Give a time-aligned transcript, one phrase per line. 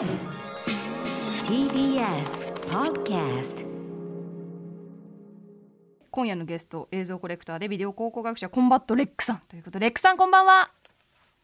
[0.00, 0.08] TBS
[2.70, 3.66] Podcast
[6.10, 10.70] 今夜のゲスト映像コレクターでビデオ考古学者コンバットレックさんということでレックさんこんばんは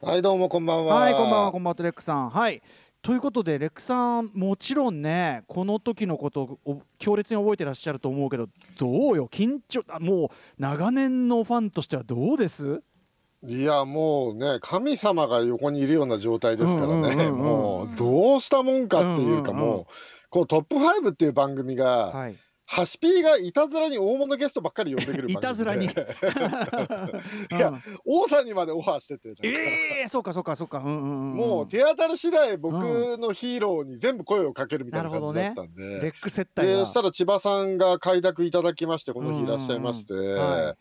[0.00, 0.94] はいどうもこんばんは。
[0.94, 2.30] はい、こんばんは、こんばんは、レックさん。
[2.30, 2.62] はい。
[3.02, 8.48] ということで、レックさん、もちろんね、この時のことを強烈に覚えてらっしゃると思うけど、
[8.78, 10.28] どうよ、緊張、あもう
[10.58, 12.82] 長年のファンとしてはどうです？
[13.46, 19.92] いやもうね神様が横にいるような状態ですからね、もうどうしたもんかっていうか、もう
[20.30, 22.36] こうトップ5っていう番組が、はい。
[22.68, 25.38] ハシピーがいたずらに大物ゲストばっかり呼んでくる番組で。
[25.38, 25.86] いたずらに。
[25.86, 25.88] い
[27.50, 27.80] やうん。
[28.04, 30.78] 王さんにまでオファーしてて、ええそうか、そうか、そうか。
[30.78, 31.36] うんうんうんうん。
[31.36, 32.74] もう手当たり次第僕
[33.18, 36.00] のヒーローに全部声をかけるみたいな感じだったんで。
[36.00, 36.78] レック接待が。
[36.78, 40.36] でそしたら千葉さんが快諾いただきましてこの日いらっしゃいまして、うんうん。
[40.36, 40.76] はい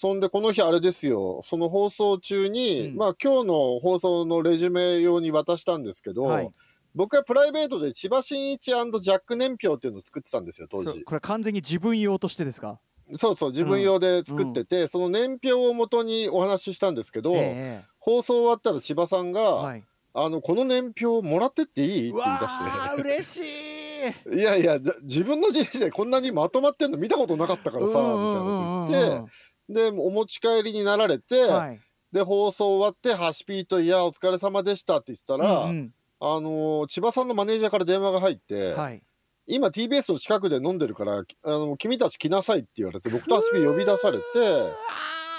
[0.00, 1.40] そんでこの日あれですよ。
[1.42, 2.96] その放送中に、うん。
[2.96, 6.50] まあ今日の放送のレジュメ用に渡したんですけど、はい。
[6.94, 11.02] 僕はプライベートで千葉真一ジャック年表っていうのを作ってたんですよ当時。
[11.02, 12.78] これ完全に自分用としてですか？
[13.16, 19.84] そうそう自分用で作ってて、その年表をもとにお話ししたんですけど、え放送終わったら千葉さんが、えはい。
[20.14, 23.02] あのこの年表もらってっていいってう言い出して。
[23.02, 23.38] 嬉し
[23.74, 23.78] い。
[24.32, 29.30] いやいや、自分の人生こんなにまとまってんの見たことなかったからさ、みたいなこと言って、
[29.68, 31.80] で、お持ち帰りになられて、はい。
[32.12, 39.02] で、放送終わって、ハシピーと、いや、お疲れ様でしたって言ってたら、うんあのー千葉さんのマネージャーから電話が入って、うんはい。
[39.46, 44.24] 今 TBS の近くで飲んでるから、きあの君たち来なさいって言われて、僕とハシピー呼び出されて、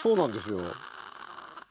[0.02, 0.60] そうなんですよ。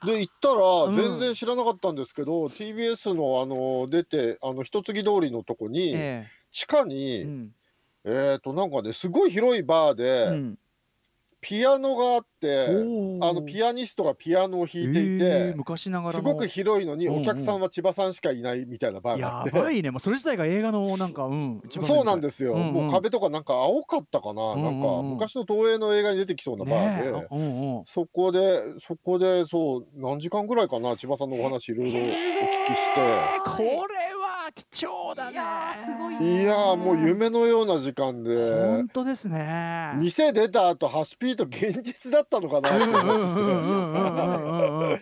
[0.04, 7.54] で、行ったうんら、全然知らなかったんですけど、TBS の、あのー出て、あの、一継ぎ通りのとこに、え地下えに、うん
[8.04, 10.58] えっ、と、なんかね、すごい広いバーで、うん
[11.40, 16.28] ピアノがあって、あのピアニストがピアノを弾いていえてー、昔ながらの。
[16.28, 17.22] すごく広いのにうんうん。
[17.22, 19.90] お客さんは千葉さんしかいないみたいなバーがあって、やばいね。
[19.90, 22.74] もうそれ自体が映画のなんかうんそうなんですよ、うんうん。
[22.74, 27.36] もう壁とかなんか青かったかな、うんうんなんか昔の東映の映画に出てきそうなバーで、ねえ。
[27.36, 27.84] うんうん。
[27.86, 30.96] そこでそこでそう何時間ぐらいかな。
[30.96, 33.40] 千葉さんのお話いろいろお聞きして。
[33.44, 34.17] これ
[34.48, 35.32] は貴重だね。
[35.32, 38.66] いやーすごいいやーもう夢のような時間で。
[38.66, 39.92] 本当ですね。
[39.96, 42.70] 店出た後ハシピーと現実だったのかな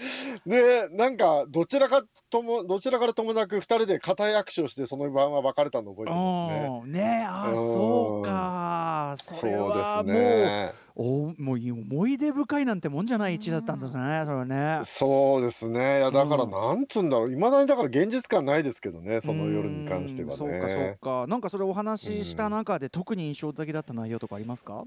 [0.47, 6.81] でなんかどちらかともどちらからともなく2人で固い握手をしてその晩は別れたのを覚えてますね。
[6.85, 9.15] うんねえあうんそうか。
[9.17, 10.86] それはですもうね。
[10.99, 15.99] おもう思い出深いなんてもんじゃない一だったんですねそれはねそうですね。
[15.99, 17.33] いやだからうんなんつうんだろう。
[17.33, 19.21] いまだにだから現実感ないですけどね。
[19.21, 20.99] その夜に関してはうんそうかそうね。
[21.01, 24.85] かなんかそれお話しした中で特に印象的だった内容とかありますか？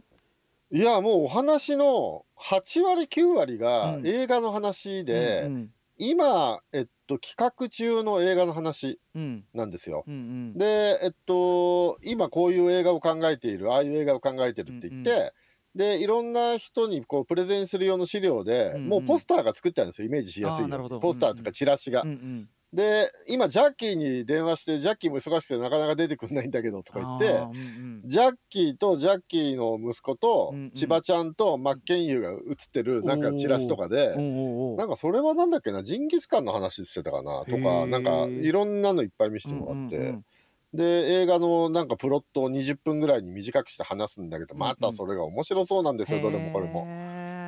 [0.72, 5.70] いやもうお話の8割9割がうん映画の話で、うん
[6.02, 10.06] 今えっと企画中の映画の話うんなんですよ。
[10.08, 10.18] うんう
[10.56, 15.30] んで、えっと、今こういう映画を考えている、ああいう映画を考えてるって言って、うん
[15.80, 18.90] で、いろんな人にこうプレゼンする用の資料で、うんうん。
[18.90, 20.66] もうポスターが作ってあるんですよ、イメージしやすい
[21.00, 22.02] ポスターとかチラシが。
[22.02, 22.50] うんうん。
[22.74, 28.02] で、今、ジャッキーに電話して、ジャッキーも忙しくてなかなか出てくんないんだけどとか言ってうんうん。
[28.04, 34.18] ジャッキーとジャッキーの息子と千葉ちゃんとマッケンユーが写ってるなんかチラシとかで、
[34.76, 40.26] なんかそれはなんだっけな、ジンギスカンの話してたかなとか、なんかいろんなのいっぱい見せてもらって、うんうんうん
[40.74, 46.88] で、映画のなんかプロットを20分ぐらいに短くして話すんだけど、またそれが面白そうなんですよ、どれもこれも。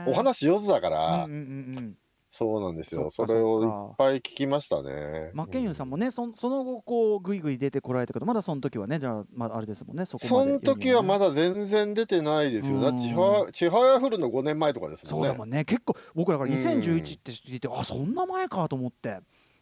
[0.08, 1.44] お話上手だから、うんうんう
[1.74, 1.98] んうん
[2.34, 3.10] そうなんですよ。
[3.12, 5.31] それをいっぱい聞きましたね。
[5.34, 12.80] マッケンユーさんもね、そその後こうぐいぐい出てこられたけどまだその時はねじゃあまだあれですもんねそこまでその時はまだだ全然出てないですよ。
[12.80, 15.28] だってうんちは、やふるの5年前とかですもんね。
[15.28, 19.20] そうだもんね結構僕だからうん2011って聞いて、あそんな前かと思って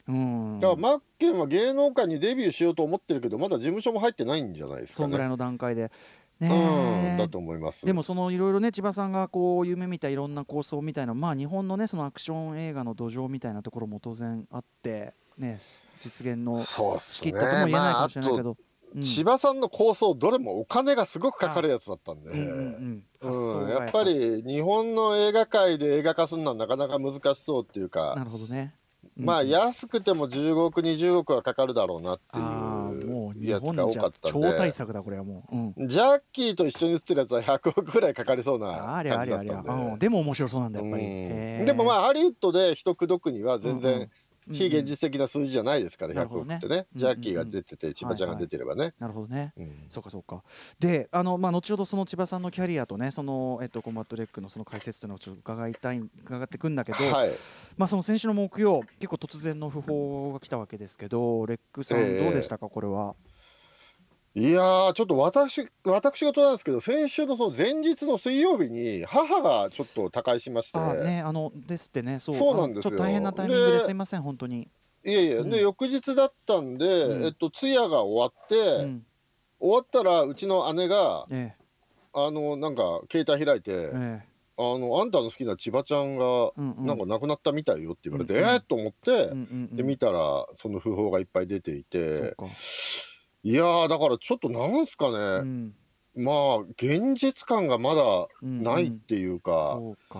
[0.09, 0.59] うん。
[0.59, 5.03] だからマッケンは芸能界にデビューしようと思ってるけど、まだ事務所も入ってないんじゃないですかね。
[5.06, 5.92] そんぐらいの段階で。
[6.40, 7.86] ねうん、えだと思います。
[7.86, 15.59] でもそのいろいろね千葉さんがこう夢見たいろんな構想みたいなまあ日本のねそのアクション映画の土壌みたいなところも当然あってね
[16.02, 17.34] 実現のそうっ仕すね。
[17.34, 18.58] 切ったとも言えないかもしれないけど、
[18.95, 19.01] うん。
[19.01, 22.30] 千葉さんの構想、どれもお金がすごくかかるやつだったんで。
[22.30, 23.25] うんう
[23.66, 24.42] んやっぱり。
[24.42, 28.74] 日本の映画界で映画化するのはなかなか難しそうっていうなか、るほどね
[29.16, 29.50] まあうん。
[29.50, 39.92] 安くても10億20億はかかるだろうなっていうやつが多かったん超大で作だこれはもう、うん、ジャッキーと一緒に写ってるやつは100億ぐらいかかりそうな感ありゃありゃ、じだったんで。
[39.92, 44.10] うん、でも面白そうなんだやっぱり、でもまあハリウッドで人口説くには全然うん
[44.51, 46.56] 非現実的な数字じゃないですから、100なるほどね。
[46.56, 48.94] 億ってね、うんジャッキーが出てて、千葉ちゃんが出てればね。
[49.00, 49.54] なるほどね。
[49.57, 49.86] うん。
[49.90, 50.44] そうかそうか。
[50.80, 57.31] であの、まあ、後ほどその千葉さんのキャリアとねその、えっと、コンバットレックのその解説というのをちょっと伺いたい伺ってくんだけど、はい、
[57.78, 63.16] まあ、その先週の木曜結構突然の訃報が来たわけですけどレックさんええどうでしたか、これは。
[64.36, 72.92] いやー、ちょっと私、私事なんですけど、先週のその前日の水曜日に、母がちょっと他界しまして、あねあのですってねそうそうなんですよ。
[72.92, 74.70] あのちょっと大変なタイミングでですいません本当に。
[75.04, 75.50] いえいえ、うん。
[75.50, 77.26] で翌日だったんで、うん。
[77.26, 79.06] えっと、通夜が終わって、うん。
[79.60, 81.54] 終わったら、うちの姉が、え
[82.14, 84.24] あの、なんか、携帯開いて、ええ。
[84.58, 86.86] あの、あんたの好きな千葉ちゃんが、えうんうん。
[86.86, 89.76] なんか亡くなったみたいよって言われて、うんうんえー、と思って、うんうんうん。
[89.76, 92.46] で見たらその訃報がいっぱい出ていそうてか
[93.44, 95.74] いやーだからちょっとなんすかね、うん。
[96.15, 100.19] まあ現実感がまだうんないっていうか、そうか。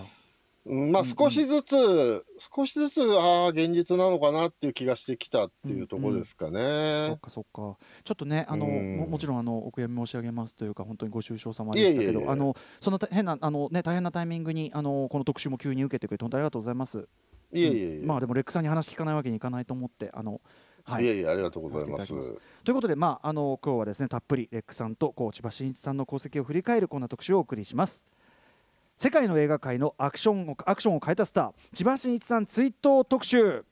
[0.66, 1.16] うんまあうんうん。
[1.16, 7.18] 少しずつ、少しずつああ現実なのかなっていう気がしてきたっていうところですかそうね。
[7.21, 7.77] かそうか。
[8.04, 8.98] ちょっとねあのうん。
[8.98, 17.07] ももちろんあのお悔やみ申し上げますというか本当にご愁傷様でしたけどあのそのた変なあのね大変なタイミングにあのこの特集も急に受けてくれて本当にありがとうございます。
[17.51, 18.07] いえいえ、うん。
[18.07, 20.39] まあでもレックさんに話聞かないわけにいかないと思ってあの
[20.89, 21.06] はい。
[21.06, 22.13] いえいえありがとうございます。
[22.63, 28.06] ということで、まあ、あの今日はですねたっぷりレックさんとこう千葉真一さんの功績を振り返るこんな特集をお送りします。
[28.97, 33.63] 世界の映画界のアクションをアクションを変えたスター千葉真一さん追悼特集。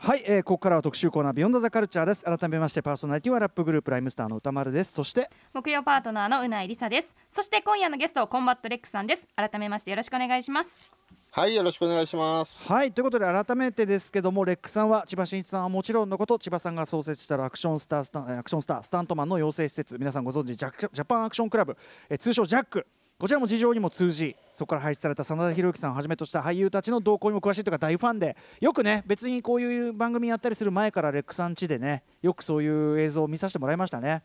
[0.00, 2.22] はい、えー、ここからは特集コーナービヨンドザカルチャーです。
[2.22, 4.92] 改めましてパーソナリティはラップグループライムスターの宇多丸です。
[4.92, 7.14] そして木曜パートナーの宇内梨沙です。
[7.28, 9.26] そして今夜のゲストコンバットレックさんです。
[9.34, 10.92] 改めましてよろしくお願いします
[11.30, 12.66] はいよろしくお願いします。
[12.66, 19.98] はいということで改めてですけどもレックさんは千葉真一さんはもちろんのこと千葉さんが創設したアクションスタースタンアクションスタースタントマンの養成施設。
[19.98, 21.76] 皆さんご存知ジャ、ジャパンアクションクラブ、
[22.08, 22.86] え通称ジャック。
[23.18, 34.22] こちらも事情にも通じそこから輩出された真田広之さんをはじめとした俳優たちの動向にも詳しいというか大ファンでよくね別にこういう番組やったりする前からレックさん家でねよくそういう映像を見させてもらいましたね。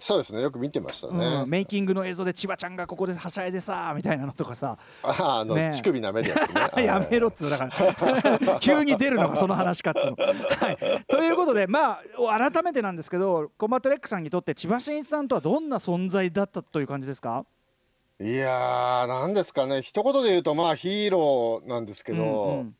[0.00, 0.42] そうですね。
[0.42, 1.26] よく見てましたね。
[1.42, 4.76] うん、メイキングの映像で千葉ちゃんがここではしゃいでさみたいなのとかさ。
[5.02, 5.70] あーあの、ね。
[5.72, 6.84] 乳首舐めるやつね。
[6.84, 7.70] やめろっつうのだか
[8.44, 8.58] ら。
[8.60, 10.16] 急に出るのがその話かっつうの。
[10.16, 17.46] はい、ということでまあ改めてなんですけどコンバットレックさんにとって千葉真一さんとはどんな存在だったという感じですか？
[18.20, 19.80] いやーなんですかね。
[19.80, 22.22] 一言で言うとまあヒーローなんですけど。
[22.22, 22.74] うん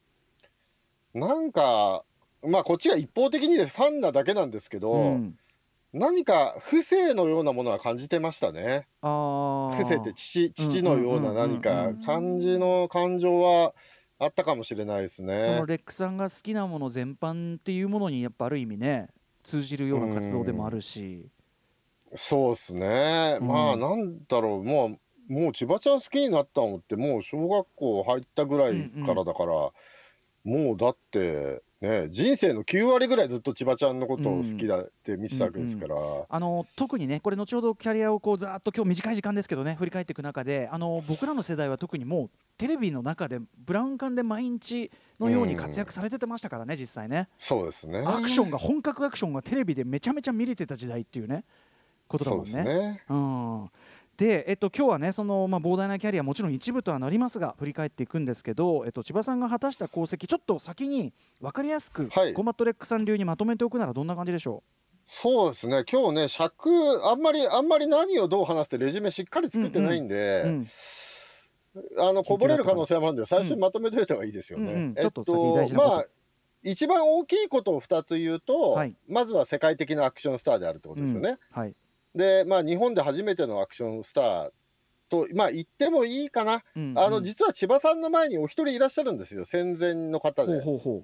[1.14, 1.20] うん。
[1.20, 2.04] なんか、
[2.42, 3.74] まあ、こっちが一方的にです。
[3.74, 5.38] ファンなだけなんですけど、うん
[5.92, 8.86] 何か不正のようなものは感じてましたね。
[9.00, 13.74] あー不正って父父のような何うんかうん感じの感情は
[14.18, 15.66] あったかもしれないですそねの。
[15.66, 19.08] レックさんが好きなもの全般っていうものにやっぱある意味ね
[19.42, 21.26] 通じるような活動でもあるし、
[22.14, 23.38] そうですね。
[23.40, 24.98] まあうんなんだろうも
[25.28, 29.52] うもう千葉ちゃん好きになったのってもう小学校入ったぐらいからだから、
[30.44, 35.94] もうだってね人生の9割ぐらいずっと千葉ちゃんのことを好きだって見てたわけですから。
[36.28, 44.90] あの特にねこれ後ほどキャリアをこうざーっと今日短い時間ですけどね振り返っていく中であの僕らの世代は特にもうテレビの中でブラウン管で毎日
[45.20, 48.02] のように活躍されててましたからね実際ねそうですね。
[48.04, 51.44] アクションが本格アクションがテレビでめちゃめちゃ見れてた時代っていうね
[52.08, 52.74] ことだそうですもんね。
[52.74, 53.02] ね。
[53.08, 53.70] うん
[54.18, 62.34] で、えっと、今日はねその、まあ、膨大なキャリアもちろん一部とはなりますが振り返っていくんですけど、えっと、千葉さんが果たした功績ちょっと先に分かりやすく、はい。
[62.34, 64.64] コンバットレックさん流にまとめておくならどんな感じでしょ
[65.06, 65.84] そうですね。
[65.90, 66.68] 今日ね尺
[67.08, 70.42] あんまりあんまり何をどう話すってレジュメしっかり作ってないんで。
[70.44, 70.68] う、うん
[71.96, 74.72] あのこぼれる可能性もあるんで最初にまとめておいた方がいいですよね。
[74.72, 74.94] うんうん。
[74.96, 75.68] えっちょっとと。
[75.74, 76.06] まあ
[76.64, 78.96] 一番大きいことを2つ言うと、はい。
[79.06, 81.38] まずは世界的なアクションスターであるってことですよね。
[81.52, 81.74] はい
[82.18, 84.50] でまあ日本で初めてのアクションスター
[85.08, 89.46] とまあ言ってもいいかな、うんあのうん実は千葉さんの前にお一人いらっしゃるんですよ。
[89.46, 90.60] 戦前の方ほうで。
[90.62, 91.02] ほうほ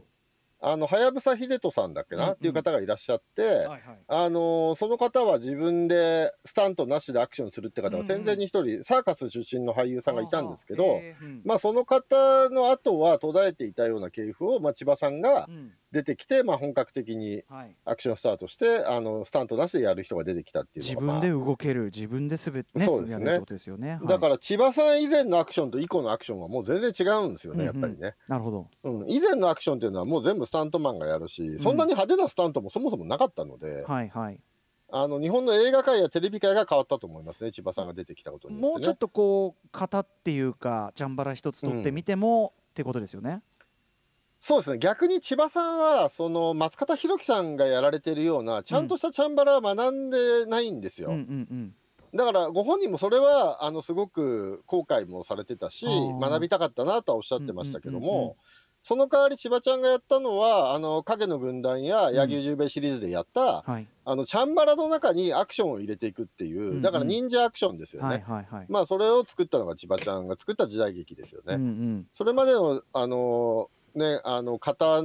[0.67, 2.35] あのはやぶさ秀人さんだっけな、うんうん。
[2.37, 3.43] っていう方がいらっしゃって。
[3.43, 3.47] う。
[3.47, 3.81] はいはい。
[4.09, 8.01] あのーその方は自分でスタントなしでアクションするって方うんうん。
[8.01, 23.99] が戦前に一人、サーカス出身の俳優さんがいたんですけど、へーうんまあ、その方の後は途絶えていたような系譜を、まあ、千葉さんがうん出てきて、まあ、本格的にはいアクションスターとしてあのスタントなしでやる人が出てきたっていう自分で動ける自分で滑ってねそうですねやるってことですよね。
[24.07, 28.69] だからら千葉さん以前のアクションと以降のアクションはもう全然違うんですよね、やっぱりね、なるほど。
[28.85, 29.11] うん。
[29.11, 34.41] 以前のアクションっていうのはもう全部スタントマンがやるし、そんなに派手なスタントもそもそもなかったので、はいはい。
[34.91, 38.73] あの日本の映画界やテレビ界が変わったと思いますね、千葉さんが出てきたことによって、ね。
[38.73, 43.41] もうちょっとこう型っていうかチャンバラ一つ取ってみても、ってことですよね。
[44.47, 51.09] そうですね逆に千葉さんはその松方弘樹さんがやられてるようなちゃんとしたチャンバラは学んでないんですよ。
[51.09, 51.75] うんうんうん。
[52.15, 55.87] だからご本人もそれはあのすごく後悔もされてたし
[56.21, 58.35] 学びたかったなとはおっしゃってましたけども、うんうんうんうん
[58.87, 68.09] その代わり千葉ちゃんがやったのはあの影の軍団やん柳生十兵衛シリーズでやった、はいあのチャンバラの中にアクションを入れていくっていう、うんうんだから忍者アクションですよね。
[68.09, 68.67] はいはいはい。
[68.69, 71.55] まあそれを作ったのが千葉ちゃんが作った時代劇ですよね。
[71.55, 75.03] うんうんそれまでのあのねあの型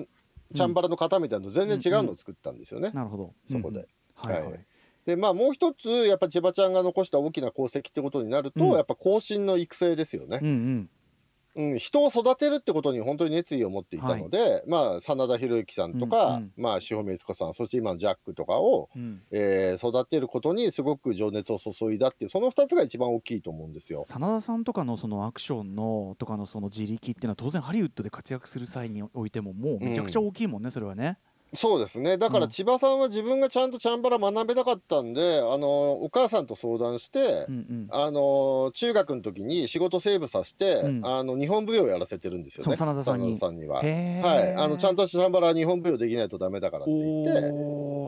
[0.53, 2.91] チャンバラの型みたいなのと全然違うのを作ったんですよね。
[2.91, 3.33] なるほど。
[3.51, 3.87] そこで。
[4.15, 4.57] はいははいい。
[5.05, 10.45] でまあもう一つやっぱ千葉ちゃんが残した大きな功績ってことになると、うんやっぱ後進の育成ですよねう。
[10.45, 10.89] ん
[11.55, 19.21] うん、人を育てるってことに本当に熱意を持っていたので、まあ真田広之さんとか、うんうんまあ塩見悦子さんそして今のジャックとかを、うんうん。
[19.31, 24.05] えー育てることにすごく情熱を注いだっていうその2つが一番大きいと思うんですよ。
[24.07, 31.17] 真田さんとかのそのアクションのとかのその自力っていうのは当然ハリウッドで活躍する際においてももうめちゃくちゃ大きいもんね、それはね。
[31.53, 32.17] そうですね。
[32.17, 32.41] だかうん。
[32.41, 37.87] ら千葉さんは自分がちゃんとチャンバラ学べなかったんであのお母さんと相談して、うんうん。
[37.89, 41.01] あの中学の時に仕事セーブさせて、うん。
[41.05, 42.75] あの日本舞踊をやらせてるんですよね。
[42.75, 43.37] 真田さんに。
[43.37, 43.77] さんには。
[43.77, 47.33] はい、あのちゃんとチャンバラは日本舞踊できないとダメだからって言って。
[47.33, 47.51] だか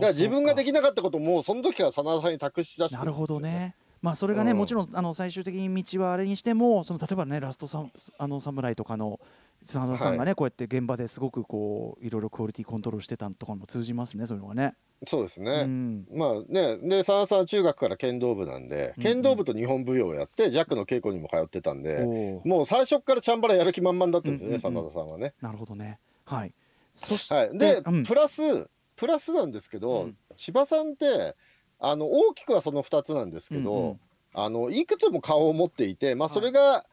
[0.02, 3.76] ら自分ができなかったこともその時から真田さんに託し出してかなるほどよね。
[4.02, 4.58] まあそれがね、うん。
[4.58, 9.20] もちろんあの最終的に道はあれにしてもその例えばねラストサムあの侍とかの
[9.64, 14.74] 真田さんがね、こうやって現場ですごくこういろいろクオリティコントロールしてたとかも通じますねそれはね。
[15.08, 16.08] そうですね、うん。
[16.14, 25.34] まあねで真田さんは中学から剣道部なんで、うん剣道部と日本舞踊をやってジャックの稽古にも通ってたんで、もう最初からチャンバラやる気満々だったんですよね、真田さんはね。
[25.42, 26.00] なるほどね。
[26.26, 26.54] はい。
[26.94, 28.04] そして、はい、で、うん。
[28.04, 30.18] プラスプラスなんですけど、うん。
[30.38, 31.36] 千葉さんって
[31.80, 34.00] あの大きくはその2つなんですけど、うんうん。
[34.34, 36.36] あのいくつも顔を持っていて、まあ、はい。
[36.36, 36.84] それが、い、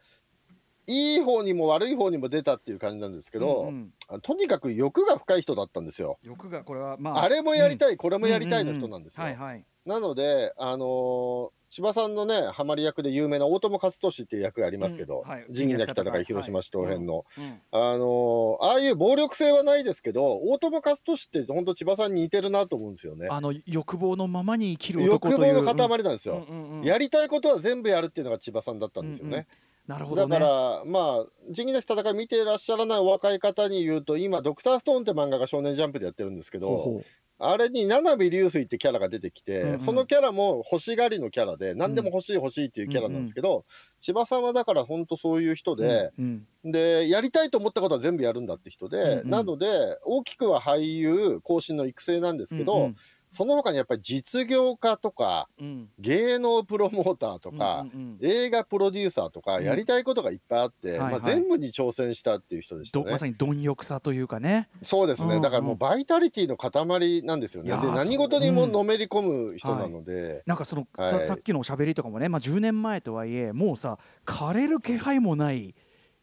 [0.89, 6.19] い方にも悪い方にも出たっていう感じなんですけど、うんうんあとにかく欲が深い人だったんですよ。
[6.23, 9.25] 欲がこれはまあれもやりい、たい、これこもやりたいの人なんですよ。
[9.25, 9.65] はいはい。
[9.85, 23.29] なので、あのー千葉さんのね、ハマり役で有名な大友克俊っていう役がありますけど、うんはい仁義なき戦い広島市東編の、うんあのーああいう暴力性はないですけど、大友克俊って本当千葉さんに似てるなと思うんですよね。
[23.31, 26.47] あの欲望のままに生きる欲望の塊なんですよ。
[26.49, 29.47] うんうんうんやりたいことは全部やるっていうのが千葉さんだったんですよね。
[29.89, 30.39] なるほどね。
[30.39, 37.03] だから、まあ、仁義なき戦い見ていらっしゃらないお若い方に言うと、今、ドクターストーンって漫画が少年ジャンプでやってるんですけど、
[37.39, 39.81] あれに七海流水ってキャラが出てきて、うんうん。
[39.81, 43.65] そのキャラも欲しがりのキャラで、何でも欲しい欲しいっていうキャラなんですけど、
[44.01, 49.31] 千葉さんはだから本当そういう人で、うんで、やりたいと思ったことは全部やるんだって人で、うんうん。
[49.31, 49.69] なので、
[50.05, 52.97] 大きくは俳優、後進の育成なんですけど、うん
[53.31, 55.89] その他にやっぱり実業家とか、うん。
[55.99, 58.31] 芸能プロモーターとか、うんうんうん。
[58.31, 59.65] 映画プロデューサーとかうん。
[59.65, 61.13] やりたいことがいっぱいあって、はいはい。
[61.13, 63.05] まあ、全部に挑戦したっていう人でしたね。
[63.05, 64.69] どまさに貪欲さというかね。
[64.83, 65.43] そうですね、うんうん。
[65.43, 67.71] だからもうバイタリティの塊なんですよね。
[67.71, 71.11] で何事にものめり込む人なので、なんかその、はい。
[71.11, 75.75] ささっきの喋りとかもね、まあ、10年前とはいえもうさ枯れる気配もない、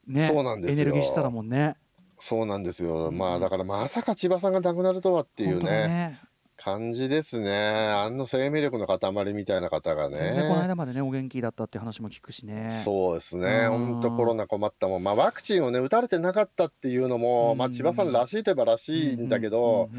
[0.07, 0.81] ね、そうなんですよ。
[0.81, 1.75] エネルギッシュさだもんね。
[2.17, 3.17] そうなんですよ、うん。
[3.17, 6.19] まあだからまさか千葉さんが亡くなるとはっていうね
[6.57, 7.51] 感じですね。
[7.53, 10.67] あの生命力の塊みたいな方が全然このね。
[10.67, 12.69] 間までねお元気だったっていう話も聞くしね。
[12.69, 13.93] そうですね、うん。
[13.93, 17.57] 本当コロナ困ったもん、まあ、ワクチンをね、打たれてなかったっていうのも、うん。
[17.57, 19.89] まあ、千葉さんらしいといえばらしいんだけど、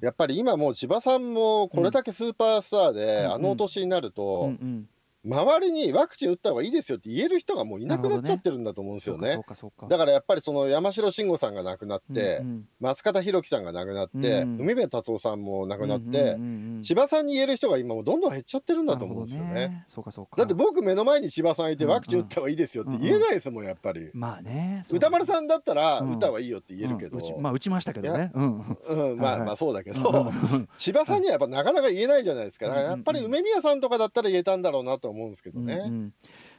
[0.00, 4.88] やっぱり今もう千葉さんもこれだけスーパースターで、うんあのお年になるうんと、うんうん
[5.26, 9.34] 周りにワクチン打った方がいいですよって言える人がもういなくなっちゃってるんだと思うんですよね。
[9.34, 9.94] そうかそうかそうか。
[9.94, 19.52] だからやっぱりその山城慎吾さんが亡くなって、うんうん松方弘樹さんが亡くなって、うん海辺達夫さんも亡くなって、うんうんうんうん千葉さんに言える人が今もうどんどん減っちゃってるんだと思うんですよね。
[19.54, 20.36] なるほどそうかそうか。
[20.36, 24.10] だって僕目の前に千葉さんいてうんワクチン打った方がいいですよって言えないですもんやっぱり。
[24.12, 24.84] まあね。
[24.92, 28.30] 歌丸さんだったらうん打った方がいいよって言えるけど、うん打ちまあ打ちましたけどね。
[28.34, 30.10] うんうん、まあまあそうだけうんど、
[30.52, 32.68] うん千葉さんにはやっぱなかなか言えないじゃないですか。
[32.68, 35.74] だからやっぱりうんうん梅宮さんとかだったら言えたんだろうなと思うんですけどね。
[35.74, 36.14] うんうん。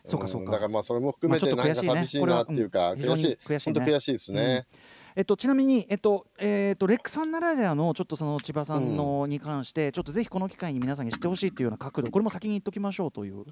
[0.06, 0.50] そうかそうか。
[0.50, 0.52] ん。
[0.52, 3.74] だからまあそれも含めてまあなんか寂しいなっていうか、これはうん悔しい、悔しいね。
[3.74, 4.66] 本当悔しいですね。
[5.16, 13.46] えっと、ちなみに、えっとえっと、レックさんならではのちょっとその千葉さんのに関して、ちょっとぜひこの機会に皆さんに知ってほしいっていうような角度これも先に言っときましょうという。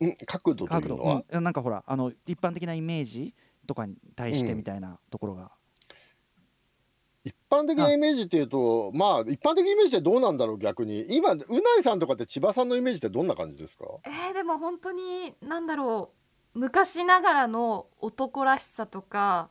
[0.00, 3.34] うん、角度というのは、うんなんかほらあの一般的なイメージ
[3.66, 5.59] とかに対してみたいなところが、一
[7.50, 11.06] 般的なイメージっていうと、まあ一般的イメージってどうなんだろう逆に。
[11.10, 11.44] 今うな
[11.78, 13.84] いさんとかって千葉さんのイメージってどんな感じですか？
[14.04, 16.12] えー、でも本当に何だろ
[16.54, 19.50] う昔ながらの男らしさとか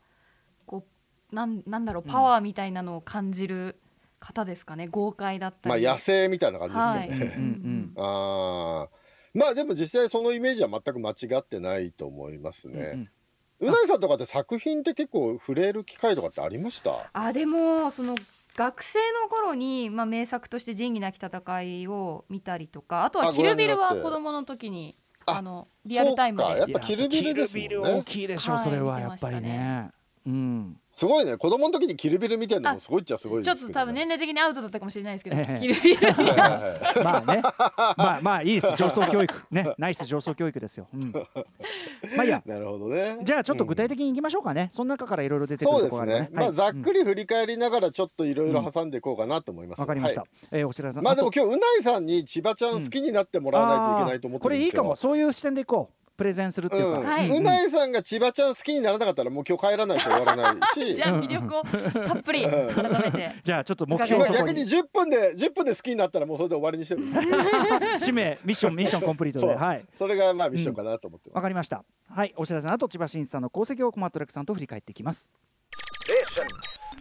[0.65, 0.86] こ
[1.32, 3.79] うなんなんだろううんパワーみたいなのを感じる
[4.20, 7.36] 方ですかね、豪快だったりまあ野生みたいな感じですよね。
[7.38, 8.89] うんうんああ、
[9.34, 13.12] まあでも実際そのイメージは全く間違ってないと思いますうんうんね。
[13.62, 17.10] うないさんとかって作品って結構触れる機会とかってありました？
[17.13, 18.16] あでもその
[18.56, 29.92] 学生の頃に、まあ、名作として仁義なき戦いを見たりとかあとはあキルビルは子供の時にああのリアルタイムそうかやでっぱキルビルですもんねキルビル大きいでしょ、はいそれはやっぱりねね。
[30.25, 30.78] うん。
[31.00, 31.38] すごいね。
[31.38, 35.58] 子供の時にキルビル見てるのもあすごいっちゃすごいちょっですけど、ね、と多分年齢的にアウトだったかもしれないですけど、ええ。
[35.58, 37.03] キルビルはいはいはい。
[37.03, 40.88] まあね、まあまあいいです、 上層教育、ね、 ナイス上層教育ですよ。
[40.94, 41.12] うん、
[42.18, 43.18] まあいいや、なるほどね。
[43.24, 47.00] じゃあちょっと具体的にいきましょうかね、その中からいろいろ出てくるそうですところがあるね、まあざっくり。
[47.00, 50.22] り振り返りながらちょっといろいろ挟んでいこうかなと思います、わかりました。
[50.22, 51.00] はえーお知らせ。
[51.00, 51.39] いまあでもと。
[51.39, 56.09] 今日うないさんに千葉ちゃん好きになってもらわないといけないと思ってこるんですよ、れいいかも、そういう視点でいこう。
[56.20, 57.00] プレゼンするっていうか。
[57.00, 57.06] うん。
[57.06, 57.30] はい。
[57.30, 60.94] うんないさんが千葉ちゃん好きにならなかったらもう今日帰らないと終わらないし。
[60.94, 62.76] じゃあ魅力をたっぷりうん。
[62.76, 63.36] 改めて。
[63.42, 64.64] じゃあちょっと目標をそこ逆に。
[64.64, 67.04] に10分で10分で好きになったらもうそれで終わりにしてる。
[68.04, 69.56] 使命ミッション ミッションコンプリートで。
[69.56, 69.86] はい。
[69.98, 71.84] それがまあミッションかなと思ってます、わかりました。
[72.10, 72.34] はい。
[72.36, 75.32] お知らせの後千葉真一さんの功績をコンバットレックさんと振り返っていきます。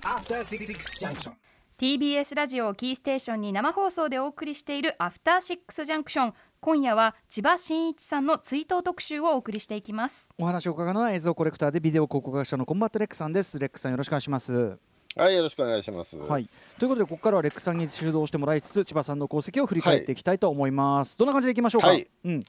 [0.04, 0.66] After Six
[1.00, 1.32] Junction.
[1.78, 10.28] TBS ラジオをキーステーションに生放送でお送りしているアフターシックスジャンクション今夜は千葉真一さんの追悼特集をお送りしていきます。
[10.38, 13.60] お話を伺うのは映像コレクターでビデオ考古学者のコンバットレックさんです。
[13.60, 14.76] レックさんよろしくお願いします。
[15.16, 16.48] はいよろしくお願いします、はい。
[16.78, 22.06] ということでここからはレックさんに主導してもらいつつ千葉さんの功績を振り返っていきたいと思います、どんな感じでいきましょうか、はい。
[22.24, 22.40] うん。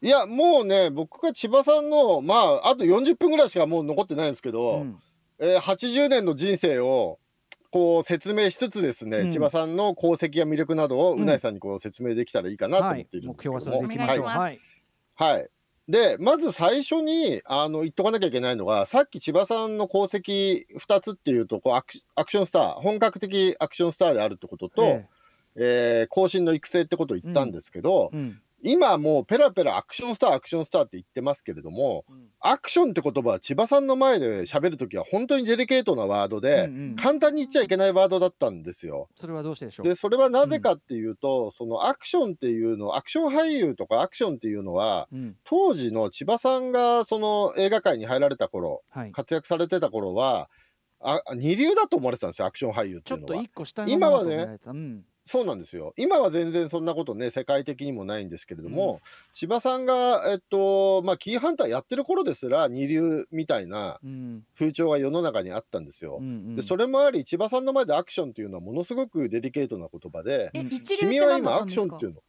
[0.00, 4.98] いやもうね僕が千葉さんのまああと40分ぐらいしかもう残ってないんですけど、うん。
[5.40, 7.18] えー80年の人生を
[7.70, 9.28] こう説明しつつですね、うん。
[9.30, 12.94] 千葉さんの功績や魅力などをうないさんにこう説明できたらいいかなとはい。
[12.94, 13.54] 思っているん目ですけど。
[13.54, 14.24] も、標はそれでいきましょう。
[14.24, 14.38] お願いします。
[14.38, 14.60] はい。
[15.14, 15.50] はい。
[15.88, 25.06] で、まず最初に、あの、言っとかなきゃいけないのが、さっき千葉さんの功績2つっていうと、こうアクシ、アクションスター、本格的アクションスターであるってことと、え
[25.56, 26.06] え。
[26.06, 32.04] ー後進の育成ってことを言ったんですけど、えうん今もうペラペラアクションスター、アクションスターって言ってますけれども、
[32.40, 36.96] アクションって言葉は千葉さんの前で喋るときは本当にデリケートなワードで、うんうん。
[36.96, 39.08] 簡単に言っちゃいけないワードだったんですよ。
[39.14, 39.86] それはどうしてでしょう？
[39.86, 45.36] でそれはなぜかっていうと、そのアクションっていうのアクション俳優とかアクションっていうのはうん。
[45.44, 49.12] 当時の千葉さんがその映画界に入られた頃はい。
[49.12, 50.48] 活躍されてた頃は
[51.00, 53.42] あ二流だと思われてたんですよアクション俳優ってちょっというのは。
[53.44, 55.92] 一個下の今はねうんそうなんですよ。
[55.96, 59.00] 今は全然そんなことね世界的にもないんですけれども、
[59.32, 64.44] 千葉さんがえっとまあキーハンターやってる頃ですら二流みたいなうん。
[64.58, 66.18] 風潮が世の中にあったんですよ。
[66.20, 66.56] うんうん。
[66.56, 70.50] でそれもあり千葉さんの前でアクションっていうのはものすごくデリケートな言葉で、
[70.98, 72.20] 君は今アクションっていうの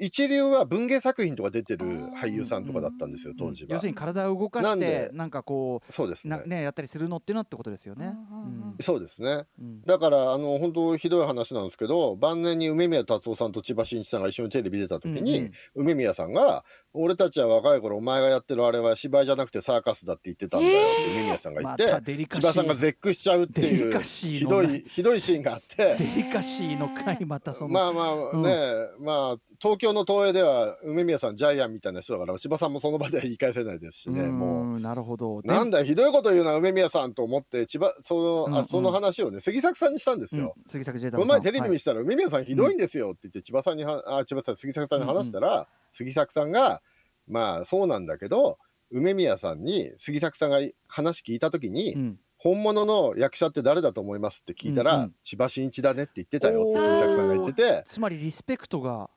[0.00, 1.86] 一流は文芸作品とか出てる
[2.16, 3.74] 俳優さんとかだったんですよ当時は。
[3.74, 3.90] 要する。
[3.90, 6.42] に体を動かなんしてでなんかこそうですね。
[6.46, 8.16] ねやったりするのっていうのはってことですよね。
[8.32, 9.44] うんうんうんそうですね。
[9.60, 9.82] うん。
[9.82, 15.52] だからあの本当ひどい話なんですけど晩年に梅宮達夫さんと千葉真一さんが一緒にテレビ出た時に、うんうん。
[15.74, 22.42] 梅宮さんが「俺たちは若い頃お前がやってるあれは芝居じゃなくてサーカスだって言ってたんだよ」って梅宮さんが言って、またデリカシー。
[22.42, 25.96] 千葉さんが絶句しちゃうっていうひのどいひどいシーンがあって。
[25.98, 28.42] デリカシーの回またその、まあまあうん。
[28.42, 28.50] ね、
[28.98, 34.80] まあ東京の東映では梅宮さんジャイアンみたいな人だから千葉さんもその場では言い返せないですしね、うんもう。
[34.80, 35.42] なるほど。
[35.42, 38.58] でなんだよひどいこと言うな梅宮さんと思って千葉その,、うんうん。
[38.58, 40.54] あその話をね杉作さんにしたんですよ。
[40.56, 46.82] うん杉作この前テレビ見せたら、梅宮さんひどいんですよって言って千葉さんにはあ千葉さん杉作さんに話したら、杉作さんが
[47.28, 48.58] まあそうなんだけど
[48.90, 57.84] 梅宮さんに杉作さんが話聞いた時に、うん本物の役者って誰だと思いますって聞いたら、うんうん千葉真一だねって言ってたよって杉作さんが言ってて。
[57.86, 59.10] つまりリスペクトが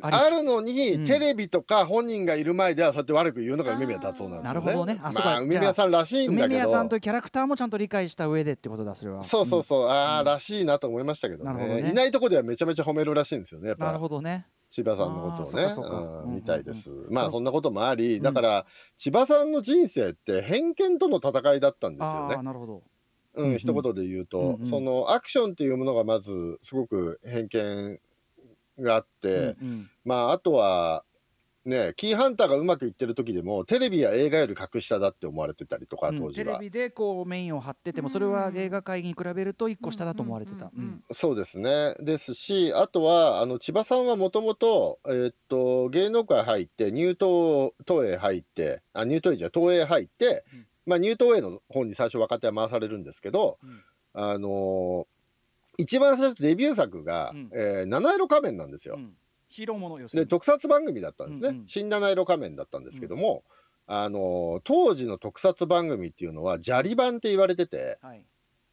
[0.00, 4.66] あるのに、うんテレビとか本人がいる前ではそうやって悪く言うのが梅宮達夫なんですよね。
[4.66, 6.46] なるほどねあそうかまあ梅宮さんらしいんだけど。
[6.46, 9.20] 梅宮さんとキャラクターもちゃんと理解した上でってことだそれは。
[9.20, 13.66] そうそうそう、ああ、うんらしいなと思いましたけどねねいないとこではめちゃめちゃ褒めるらしいんですよね。
[13.66, 14.46] なるぱほどね。
[14.72, 16.90] 千葉さんのことをねうんうんみたいです。
[17.10, 18.22] まあそんなこともあり、うん。
[18.22, 22.42] だから千葉さんの人生って偏見との戦いだったんですよね。
[22.42, 22.82] なるほど。
[23.34, 24.66] ううんん、一言で言うと、うんうん。
[24.66, 28.00] そのアクションっていうものがまずすごく偏見
[28.80, 29.90] があって、うんうん。
[30.06, 31.04] まああとは
[31.64, 40.70] ねキーハンターがうまくいってる時でもテレビや映画より格下だって思われてたりとかうん当時は、テレビでこうメインを張っててもそれは映画界に比べると一個下だと思われてた。
[41.12, 41.94] そうですね。
[42.00, 50.66] ですしあとはあの千葉さんはもともとえーっと芸能界入ってニュー東東映入ってあニュー東映じゃ東映入って、うん。
[50.86, 53.82] まあニュー東映の方に最初若手は回されるんですけど、うん。
[54.14, 55.06] あのー
[55.78, 57.50] 一番最初デビュー作が、うん。
[57.54, 58.96] えー七色仮面なんですよ。
[58.96, 59.14] うん
[59.52, 60.26] ヒーローものでに。
[60.26, 61.66] 特撮番組だったんですね、うんうん。
[61.66, 63.44] 新七色仮面だったんですけども、
[63.86, 68.24] あの当時の特撮番組っていうのは砂利版って言われててはい。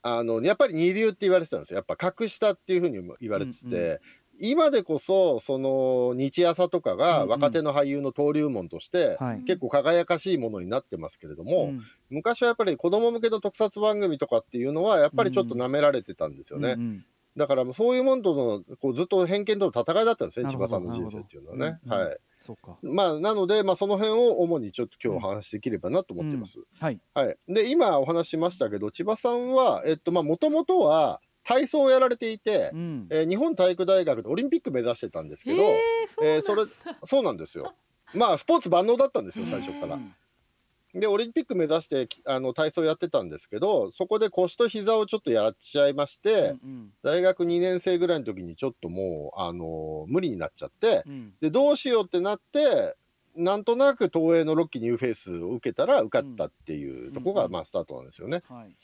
[0.01, 1.77] あのやっぱり二流って言われてたんですよ。
[1.77, 4.01] やっぱ格下っていうふうにも言われてて、うんう
[4.41, 7.29] 今でこそその日朝とかがうんうん。
[7.31, 9.43] 若手の俳優の登竜門として、はい。
[9.43, 11.81] 結構輝かしいものになってますけれども、うん。
[12.09, 17.05] 昔はやっぱり子供向けの特撮番組とかっていうのはやっぱりちょっと舐められてたんですよね、うんうん
[17.39, 22.17] だからもうそういうものとのこうずっと偏見との戦いだったんですね千葉さんの人生っていうのはね、なるほどはい。
[22.45, 22.77] そうか。
[22.81, 26.99] まあなので、まあ、その辺を主にちょっと今日お話しできればなと思ってます、はい。
[27.13, 33.07] はい、で今お話ししましたけど千葉さんはえっとまあもともとは体操をやられていて、うん。
[33.09, 36.65] えー日本体育大学でオリンピック目指してたんですけど、えー、えーそれ
[37.05, 37.73] そうなんですよ。
[38.13, 39.97] まあスポーツ万能だったんですよ最初から。
[40.93, 51.33] でオリンピック目指してきあの体操やってたんですけどそこで腰と膝をちょっとやっちゃいまして、うん大学2年生ぐらいの時にちょっともうあの無理になっちゃってうん。
[51.39, 52.95] でどうしようってなって
[53.35, 57.51] なんとなく東映のロッキーニューフェイスを受けたら受かったっていうとこが、うん。
[57.51, 58.43] まあスタートなんですよね。
[58.49, 58.75] はい。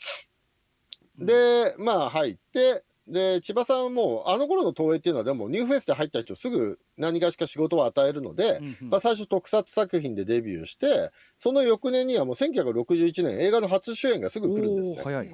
[1.17, 8.89] でまあ入ってで千葉さんはもうあの頃の東映っていうのはでもニューフェイスで入った人すぐ何がしか仕事を与えるので、うんうん。
[8.89, 15.01] まあ、最初特撮作品でデビューしてその翌年にはもう1961年映画の初主演がすぐ来るんですね。
[15.03, 15.29] 早い、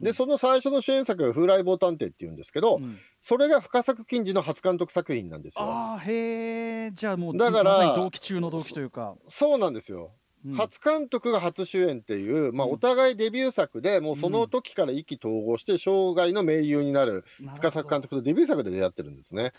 [0.00, 2.96] でその最初の主演作が「風来坊探偵」っていうんですけど、うん。
[3.20, 5.64] それが深作金次の初監督作品なんですよ。
[5.64, 10.19] ああへえじゃあもうだから同期中の同期というか、そうなんですよ、うん
[10.54, 12.72] 初監督が初主演っていう、まあ、うん。
[12.74, 17.24] お互いデビュー作でもうその時から意気投合して生涯の盟友になる
[17.56, 19.52] 深作監督とデビュー作で出会ってるんですね。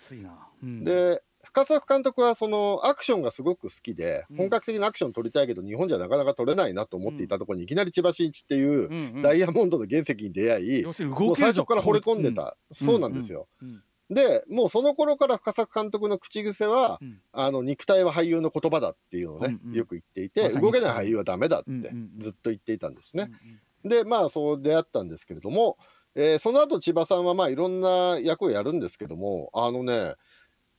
[0.63, 4.37] うん、で深作監督はそのアクションがすごく好きで、うん。
[4.37, 13.47] 本格的なアクション撮りたいけど日本じゃなかなか撮れないなと思っていたところにいきなり千葉真一っていうダイヤモンドの原石に出会い、もう最初から惚れ込んでた、そうなんですよ。
[14.11, 17.21] うんでもうその頃から深作監督の口癖は、うん。
[17.31, 19.75] あの肉体は俳優の言葉だっていうのをね、うんうん。
[19.75, 21.85] よく言っていて、ま動けない俳優はダメだってうんうん。
[21.85, 23.31] うんずっと言っていたんですね。
[23.83, 25.77] うんでまあそう出会ったんですけれども、
[26.13, 30.13] えーその後千葉さんはまあいろんな役をやるんですけどもあのね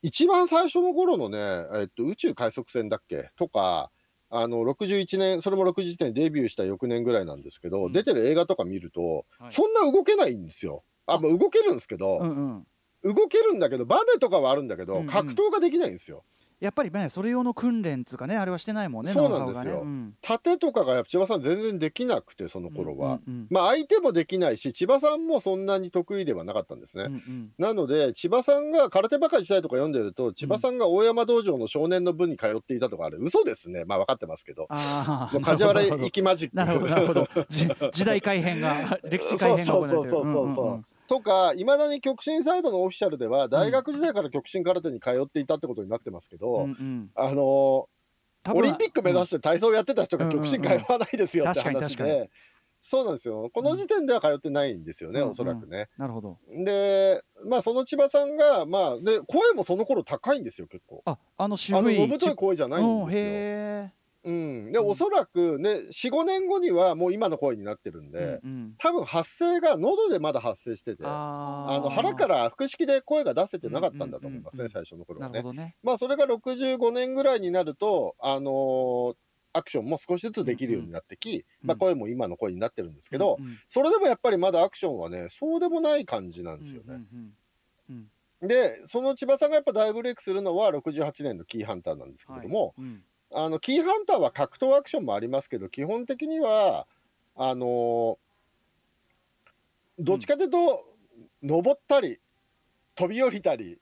[0.03, 1.39] 一番最初の頃のね、
[1.75, 3.31] えっと、宇宙快速船だっけ？
[3.37, 3.91] とか
[4.31, 7.93] あの61年それも61年にデビューした翌年ぐらいなんですけど、うん。
[7.93, 9.51] 出てる映画とか見ると、はい。
[9.53, 10.85] そんな動けないんですよ。
[11.07, 12.67] あまあ動けるんですけど、うんうん
[13.05, 15.07] 動けるんだけどバネとかはあるんだけど、うんうん。
[15.07, 16.25] 格闘ができないんですよ。
[16.63, 19.79] やっぱりねそれ用の訓練っつうかねあれはしてないもんねそうなんですよ。
[19.79, 19.81] ね。
[19.83, 20.15] うん。
[20.23, 23.47] 盾とかがやっぱ千葉さん全然できなくてその頃は、うんうん。
[23.51, 27.07] まあ相手もできないし千葉さんもそんなに得意ではなかったんですね。
[27.07, 27.51] うんうん。
[27.59, 33.85] なので千葉さんが空手バカ時代とか読んでると千葉さんが大山道場の少年の部に通っていたとかあれ嘘ですね。
[33.85, 34.69] まあ分かってますけど。
[34.71, 36.57] ああもう梶原行きマジック。
[36.57, 37.29] なるほどなるほど。
[37.49, 40.09] じ 時代改変が歴史改変が行われてる。
[40.09, 47.89] そうそうそうそうそうんとかいまだに極真サイドのオフィシャルでは大学時代から極真空手に通っていたってことになってますけど、うんうんあの
[48.45, 52.29] 多分オリンピック目指して体操やってた人がうん極真通わないですよって話で。
[52.83, 53.49] そうなんですよ。
[53.55, 55.89] この時点では通ってないんですよね、うんおそらくね。
[55.97, 61.03] なるほどで、まあその千葉さんが、まあ、で、声もその頃高いんですよ、結構。
[61.05, 64.02] ああのあ渋いの、のぶとい声じゃないんうんですよ。
[64.25, 64.73] へうん。
[64.73, 64.87] で、うん。
[64.89, 68.75] おそらくね、4、5年後にはもう今の声になってるんえで、うんうん。
[68.79, 74.67] 多分発声が喉でまだ発声してて、ああの腹からら腹式で声が出せてなかったんだと思いますね、うんうんうん。
[74.67, 75.43] うん最初の頃はね。
[75.53, 75.77] ね。
[75.83, 79.15] まあそれが65年ぐらいになると、あのー
[79.55, 81.69] アクションも少しずつできるようになってき、うん。
[81.69, 86.95] まあ声も今の声になってるんですけど、うんうんそれでもやっぱりまだアクションはね、そうでもない感じなんですよね。
[86.95, 87.33] うんうん
[87.91, 88.09] うん
[88.49, 92.73] で、その千葉さんがやっぱ大ブレイクするのは68年のキーハンターなんですけれども、はい。
[92.79, 93.05] うん
[93.35, 96.87] あのキーハンターは格闘アクションもありますけど、基本的には、
[97.37, 98.17] あのー
[99.99, 100.85] どっちかというと、
[101.43, 102.19] 登ったり、
[102.95, 103.79] 飛び降りたり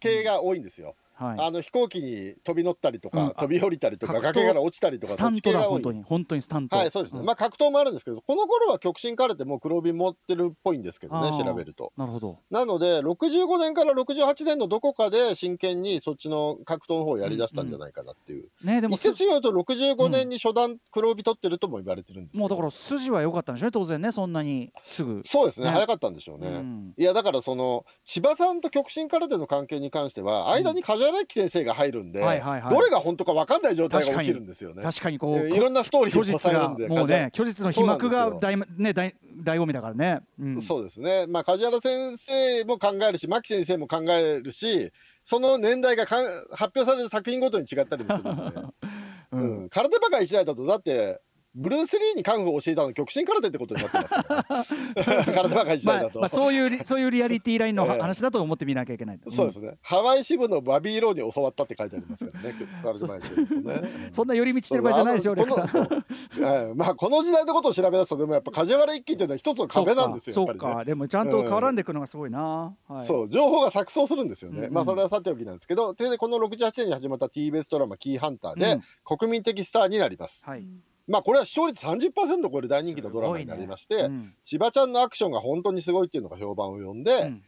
[0.00, 0.96] 系が多いんですよ。
[1.16, 1.40] はい。
[1.40, 5.62] あの飛行機に飛び乗ったりとか、うんあ飛び降りたりとか、崖から落ちたりとか、スタントだ。
[5.62, 6.02] 本当に。
[6.04, 6.76] 本当にスタント。
[6.76, 7.20] はい、そうですね。
[7.20, 7.24] ん。
[7.24, 11.92] まあ格闘もあるんですけど、この頃は極真空手も黒帯持ってるっぽいんですけどね、調べると。
[11.96, 12.38] なるほど。
[12.50, 18.48] なので、65年から68年のどこかで真剣にそっちの格闘の方をやりだしたんじゃないかなっていう。
[18.64, 22.40] ねでも一説によると65年に初段黒帯取ってるとも言われてるんですけど。
[22.42, 24.72] もうだから筋は良かったんでしょうね当然ねそんなに。
[24.84, 25.22] すぐ。
[25.24, 25.72] そうですねね。
[25.72, 26.48] 早かったんでしょうね。
[26.48, 26.94] うん。
[26.96, 32.70] いやだからその千葉さんと極真空手の関係に関しては間に梶原一騎先生が入るんで、はいはいはい。
[32.70, 34.82] どれが本当か分かんない状態が起きるんですよね。
[34.82, 40.20] 確かにこうえーいろんなストーリー虚を支えるんでもうね虚実の被膜が大ね大醍醐味だからね。
[40.38, 40.62] うん。
[40.62, 44.92] そうですね、まあ、梶原先生も考えるし、牧先生も考えるし、
[45.22, 48.42] その年代がかん発表される作品ごとに違ったりもするんで、
[49.32, 49.64] ううん。
[49.64, 51.20] ん、空手バカ一代だと、だって、
[51.56, 62.54] ブルース・リーにカンフーを教えたの極真空手ってことになってますから、ね、 空手若い時代だと、まあまあ、そういうリそういうリアリティラインのええ話だと思ってみなきゃいけない、んそうですね、ハワイ支部のバビーローに教わったって書いてありますからね。
[63.82, 64.10] ね。
[64.12, 65.68] そんな寄り道してる場合じゃないですよ、レクさん。
[65.68, 65.88] そう
[66.42, 66.74] はい。
[66.74, 70.74] まあこの時代のことを調べ出すとでもやっぱ梶原一騎っていうのは一つの壁なんですよそうやっぱりね。
[70.76, 72.74] か、でもちゃんと絡んでいくのがすごいな。
[72.88, 74.72] はい、そう情報が錯綜するんですよね、うんうん。
[74.72, 78.82] まあそれはさておきなんですけどでこの68年に始まった TBS ドラマ「キーハンターで」うん。
[79.18, 80.66] 国民的スターになります、はい。
[81.06, 84.34] まあこれは視聴率30%を超える大人気のドラマになりまして、うん。
[84.44, 87.42] 千葉ちゃんのアクションが本当にすごいっていうのが評判を呼んで、うん。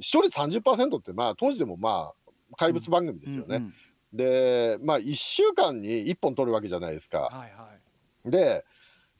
[0.00, 3.74] 視聴率30%ってまあ当時でもまあ怪物番組ですよね、うんうん
[4.12, 7.70] でまあ1週間に1本撮るわけじゃないですか、はいは
[8.26, 8.30] い。
[8.30, 8.64] で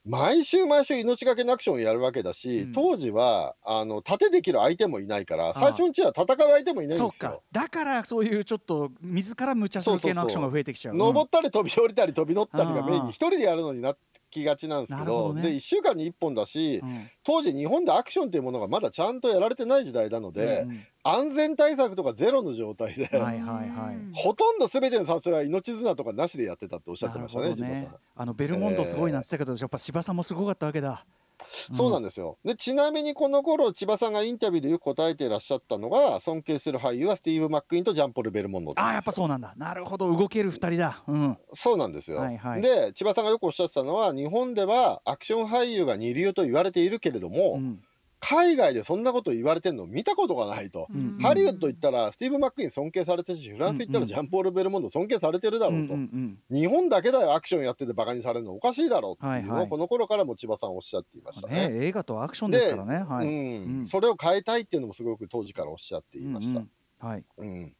[0.04, 2.72] 毎週毎週命がけのアクションをやるわけだし、うん。
[2.72, 7.42] 当時はあの盾できる相手もいないからあ最初のうちは戦う相手もいないんですよ。
[7.52, 10.96] だからそういうちょっと自ら無茶する系のアクションが増えてきちゃう。
[10.96, 13.94] 登ったり飛び降りたり飛び乗ったりがメインに一人でやるのにな
[14.32, 15.42] きがちなんですけどね。
[15.42, 17.10] で1週間に1本だし、うん。
[17.22, 20.86] 当時日本でアクションっていうものがまだちゃんとやられてない時代なので、うんうん。
[21.04, 24.14] 安全対策とかゼロの状態で、はいはいはい。
[24.14, 27.96] ほとんど全ての撮影は命綱とかなしでやってたっておっしゃってましたねなるほど千葉さん。
[28.16, 31.04] あのベルモンドすごいなって言ってたけど、やっぱ柴さんもすごかったわけだ。
[31.48, 32.38] そうなんでですよ。
[32.44, 39.54] でちなみにこの頃千葉さんがインタビューでよく答えていらっしゃったのが尊敬する俳優はスティーブ・マックイーンとジャンポル・ベルモンドああやっぱうそうなんだ。
[39.56, 40.14] なるほど。
[40.14, 41.02] 動ける二人だ。
[41.08, 41.38] うん。
[41.54, 42.62] そうなんですよ、はいはい。
[42.62, 47.82] で千葉さんがよくおっしゃってたのは日本ではアクション俳優が二流と言われているけれども、うん
[48.24, 59.68] 海外でそんなこと言われてるの見たことがないと、うんハリウッド行ったらスティーブ・マックイーン尊敬されてるしフランス行ったらジャンポール・ベルモンド尊敬されてるだろうと、うんうん日本だけだよアクションやっててバカにされるのおかしいだろうっていうのをはいはい。
[59.68, 61.68] この頃からも千葉さんおっしゃっていましたね。
[61.68, 63.04] ね映画とアクションですからね。
[63.04, 63.26] はい。
[63.26, 63.80] うん。
[63.80, 63.86] うん。
[63.86, 66.60] それを変えたいっていうのもすごく当時からおっしゃっていました。
[66.60, 66.70] うん
[67.02, 67.08] うん。
[67.08, 67.24] はい。
[67.38, 67.74] うん。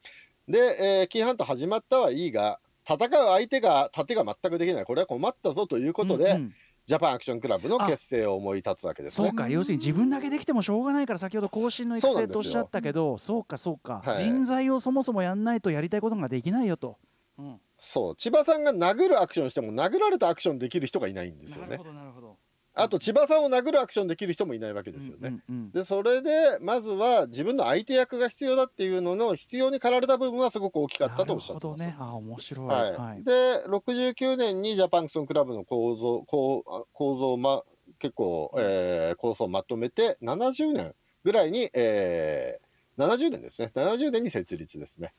[0.48, 4.85] で、えーキーハント始まったはいいが戦う相手が盾が全くできない。
[4.85, 9.37] これは困ったぞということで、うんうんジャパンアクションクラブの結成を思い立つわけですねそう。
[9.37, 16.99] か要するに自分だけできてもしょうがないから先ほど更新の育成とおっしゃったけどそうかそうか、はい人材をそもそもやんないとやりたいことができないよと。
[17.38, 21.85] うんそう千葉さんが殴るアクションしても殴られたアクションできる人がいないんですよねなるほ。
[21.85, 22.32] どなるほど。
[22.75, 25.29] あと千葉さんを殴るアクションできる人もいないわけですよね。
[25.49, 31.81] うんうんでそれでまずは自分の相手役が必要だっていうのの必要に駆られた部分はすごく大きかったとおっしゃってます。
[31.81, 32.13] なるほどね。
[32.13, 32.67] あ面白い。
[32.67, 33.25] はいはい。
[33.25, 37.63] で69年にジャパンアクションクラブの構造構あ構造を、ま、
[37.99, 45.15] 結構、えー構想をまとめて70年ぐらいに、えー70年ですね70年に設立ですね。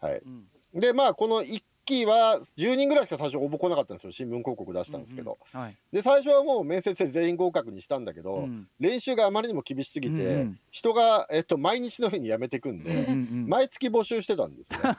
[0.00, 4.12] はい、うんでまあこの1期は10人ぐらいしか最初応募来なかったんですよ。
[4.12, 5.76] 新聞広告出したんですけど、うんうんはい。
[5.92, 8.68] で最初はもう面接で全員合格にしたんだけど、うん。
[8.80, 10.58] 練習があまりにも厳しすぎて、うんうん。
[10.70, 14.78] 人が、えっと、毎日のように辞めてくんで、うんうん毎月募集してたんですね。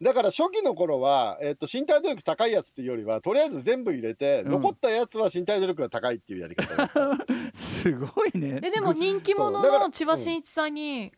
[0.00, 4.52] だから初期の頃は、えっと、身体能力高いやつっていうよりはとりあえず全部入れて、うん。
[4.52, 8.60] 残ったやつは身体能力が高いっていうやり方だった すごいね。
[8.62, 11.12] えでも人気者の千葉真一さんに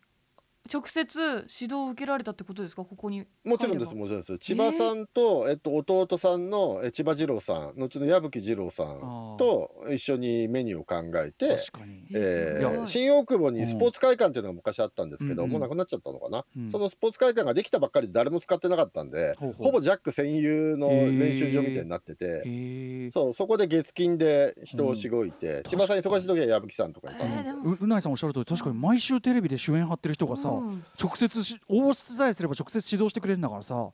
[0.73, 2.85] 直接指導を受けられたってことですか？
[2.85, 4.39] ここにもちろんですもちろんです。
[4.39, 12.07] 千葉さんと、えっと、弟さんのえ千葉二郎さん後の矢吹二郎さんと一緒にメニューを考えて、確かに。
[12.15, 16.71] え新大久保にスポーツ会館っていうのが昔あったんですけど、うんもうなくなっちゃったのかな、うん。
[16.71, 19.67] そのスポーツ会館ができたばっかりで誰も使ってなかったんで、ほうほう。
[19.67, 23.11] ほぼジャック専用の練習場みたいになってて。
[23.11, 27.73] そうそこで月金で人をしごいて、千葉さん忙しい時は矢吹さんとかに頼んで、えーでも。
[27.73, 30.60] ううないさんおっしゃる通り確かに毎週テレビで主演張ってる人がさ、うん
[31.01, 33.91] 直接し応募さえすれば直接指導してくれるんだからさ。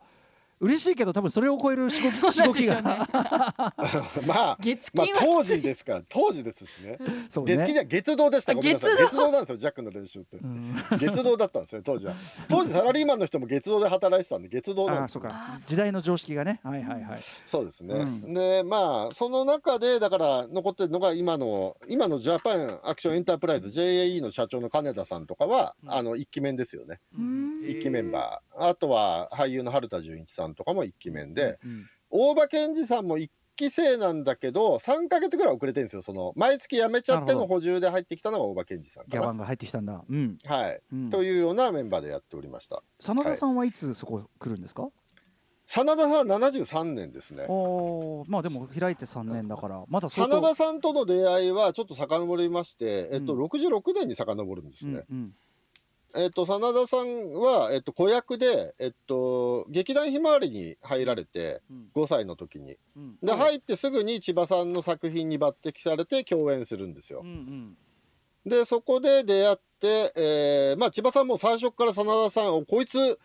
[0.61, 2.83] 嬉しいけど多分それを超える仕事 仕事が。
[2.83, 3.07] ね
[4.27, 6.99] まあ月まあ当時ですから当時ですしね。
[7.29, 8.97] そう月金じゃ月堂でしたあごめんなさい。
[8.97, 10.39] 月堂月堂なんですよジャックの練習って。
[10.39, 10.77] うん。
[10.99, 12.15] 月堂だったんですね当時は。
[12.49, 15.23] 当時サラリーマンの人も月堂で働いてたんで月堂なんですよ。
[15.25, 15.57] ああそうか。
[15.57, 16.61] あー時代の常識がね。
[16.63, 17.21] はいはいはい。
[17.47, 18.35] そうですね、うん。
[18.35, 25.93] でまあその中でだから残ってるのが今の今のジャパンアクションエンタープライズ JAE の社長の金田さんとかは、うん。
[25.93, 27.01] あの一期面ですよね。
[27.17, 27.65] うん。
[27.69, 28.69] 一期メンバー。
[28.69, 39.13] あとは俳優の春田純一さんとかも一期面で、うん大場健二さんも一期生なんだけど3か月ぐらい遅れてるんですよその毎月辞めちゃっての補充で入ってきたのが大場健二さんかな。
[39.13, 40.05] ギャバンが入ってきたんだ。
[40.09, 42.83] うん、はい、うん、というようなメンバーでやっておりました。
[43.01, 44.89] 真田さんはいつそこ来るんですか、
[45.67, 47.47] 真田さんは73年ですね。
[47.49, 48.25] おー。
[48.29, 49.85] まあでも開いて3年だから。
[49.89, 53.45] まだ真田さんとの出会いはちょっと遡りまして、えっと、うん。
[53.45, 55.05] 66年に遡るんですね。
[55.11, 55.35] うんうん
[56.17, 61.89] えっと、真田さんは、えっと、子役で、えっと、劇団ひまわりに入られて、うん。
[61.95, 62.77] 5歳の時に。
[62.97, 63.19] うん。
[63.23, 67.21] で、入ってすぐに千葉さんの作品に抜擢されて共演するんですよ。
[67.23, 67.77] うん。
[68.47, 68.51] うん。
[68.51, 73.19] で、そこで出会って、えーまあ、千葉さんも最初から真田さんを、こいつ、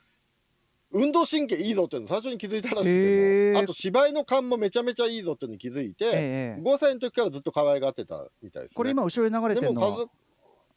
[0.94, 6.62] 運動神経いいぞっていうの最初に気づいたらしくてあと芝居の勘もめちゃめちゃいいぞっていうのに気づいて、ええ。
[6.62, 8.76] 5歳の時からずっと可愛がってたみたいですね。
[8.76, 10.06] これ今後ろに流れてるのは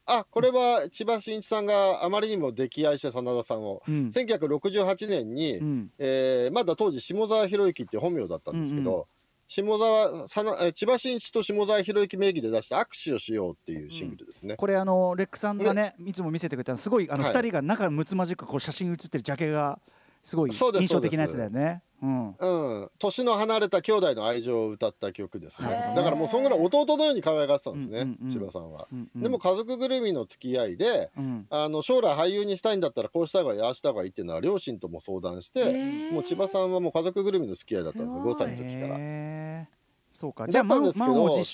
[0.06, 3.82] あこれは千葉真一さんがあまりにも溺愛して真田さんを。
[3.88, 4.08] うん。
[4.08, 5.90] 1968年に、うん。
[5.98, 9.04] えーまだ当時下沢博之っていう本名だったんですけど、うんう
[9.46, 14.56] 下沢さなえー千葉真一と下沢博之名義で出した「握手をしよう」っていうシングルですね。
[14.56, 17.32] これあのレックさんがねいつも見せてくれたすごいあのはい。
[17.32, 19.78] 二人が仲睦まじくこう写真写ってるジャケが
[20.22, 21.82] すごい印象的なやつだよね。
[22.04, 22.36] うん。
[22.38, 25.94] うん、年の離れた兄弟の愛情を歌った曲ですね。
[25.96, 28.30] だからもうそんぐらい弟のように可愛がってたんですね、うんうんうん。
[28.30, 28.86] 千葉さんは。
[28.92, 29.22] うんうん。
[29.22, 31.46] でも家族ぐるみの付き合いでうん。
[31.48, 38.34] あの将来俳優にしたいんだったらこうした方がいいああした方がいいっていうのは両親とも相談して、もう千葉さんはもう家族ぐるみの付き合いだったんですよすごい。
[38.34, 39.66] 5歳の時から。
[40.12, 40.46] そうか。
[40.46, 41.44] じだゃあったんですけど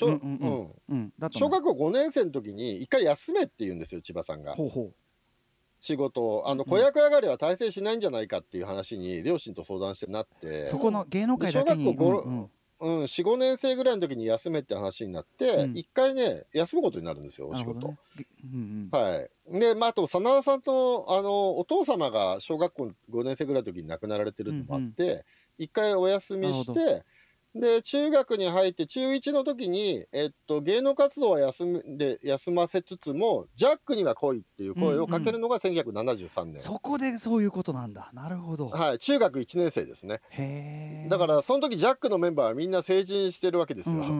[1.31, 4.55] 小,、学校5年生の時に一回休めって言うんですよ千葉さんが。
[4.55, 4.93] ほうほ
[5.81, 10.47] 仕事をあのうん子役上がりは大成しないんじゃないかっていう話に両親と相談してなっう。
[10.47, 11.85] てそこの芸能界だけに。
[11.85, 17.89] で小学校うんうんうん、45年生ぐらいの時に休めって話になって、うん一回ね休むことになるんですよお仕事。
[17.89, 17.99] ね。
[18.17, 18.99] げうんうん。
[18.99, 25.27] はい、で、まあ、あと真田さんとあのお父様が小学校5年生ぐらいの時に亡くなられてるのもあって、
[25.59, 27.05] 一回お休みしなて
[27.55, 38.11] で中学に入って中1の時に、えっと、芸能活動は休んで休ませつつもジャックには来いっていう声をかけるのが1973年、そこでそういうことなんだ。
[38.13, 38.69] なるほど。
[38.69, 41.09] はい、中学1年生ですねへえ。
[41.09, 44.13] だからその時ジャックのメンバーはみんな成人してるわけですよ、うんうんう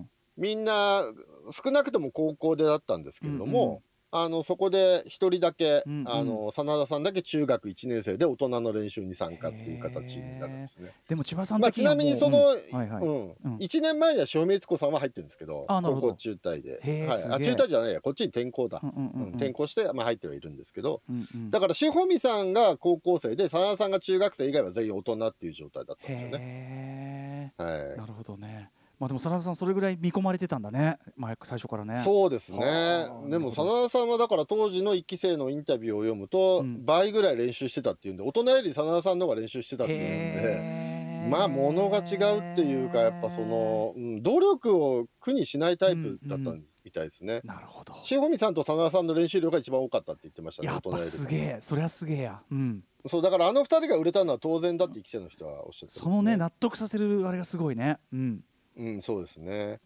[0.00, 1.04] んみんな
[1.52, 3.82] 少なくとも高校でだったんですけれども、
[4.16, 6.08] あのそこで一人だけ、うんうん。
[6.08, 10.92] あの真田さんだけ中学1年生で大人の練習に参加っていう形になるんですね。
[11.08, 12.76] でも千葉さんまあ、ちなみにその、うん。
[12.76, 13.04] はいはい。
[13.04, 13.34] うん。
[13.44, 13.56] うん。
[13.56, 18.00] 1年前には塩見悦子さんは入ってるんですけどあ高校中退で、はい、あ中退じゃないや。
[18.00, 19.22] こっちに転校だ、うんうんうんうん。
[19.22, 21.02] うん転校して、まあ、入ってはいるんですけど。
[21.10, 21.50] うんうん。
[21.50, 26.38] だから志保美さんが高校生で真田さんが中学生以外は全員大人っていう状態だったんですよね。
[26.40, 27.96] へはえ。
[27.96, 28.70] なるほどね。
[28.98, 30.98] まあでも真田さんそれぐらい見込まれてたんだね。
[31.16, 31.96] 前最初からね。
[31.96, 40.02] い、そうですねでも真田さんはだから当時の1期生のインタビューを読むと、うん倍ぐらい練習してたっていうんで大人より真田さんの方が練習してたっていうん
[40.42, 40.94] で。
[41.28, 47.40] まあ物が違うっていうかやっぱその、うん、努力を苦にしないタイプだったんみたいですね。
[47.44, 47.94] なるほど。
[48.10, 50.68] 塩見さんと真田さんの練習量が一番多かったって言ってましたね。
[50.68, 51.58] やっぱ大人よりすげえ。
[51.60, 52.42] そりゃすげえや。
[52.50, 52.84] うん。
[53.06, 57.98] そうだからあの二人が売れたのは当然だって一期生の人はおっしゃってます、そのね納得させるあれがすごいね。
[58.12, 58.44] うん。
[58.76, 59.80] うんそうですね。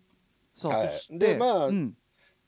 [0.55, 1.97] さあ、はいでまあうん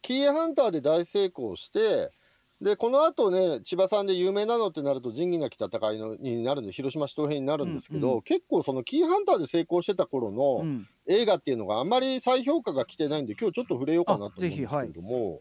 [0.02, 2.12] キーハンターで大成功して。
[2.60, 15.40] でこの後ね千葉さんで有名なのってなると仁義なき戦いのになるんで広島市東編になるんですけど、うんうん結構そのキーハンターで成功してた頃の、うん映画っていうのがあんまり再評価が来てないんで今日ちょっと触れようかなと思うんですけあぜひはいれども。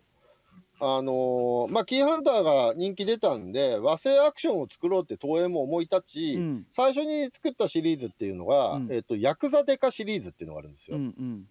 [0.82, 6.66] あのーまあ、キーハンターが人気出たんで和製アクションを作ろうって東映も思い立ち、うん。
[6.72, 8.88] 最初に作ったシリーズっていうのが、うん。
[8.92, 11.00] えっとヤクザデカシリーズっていうのがあるんですうよ。
[11.00, 11.46] んうん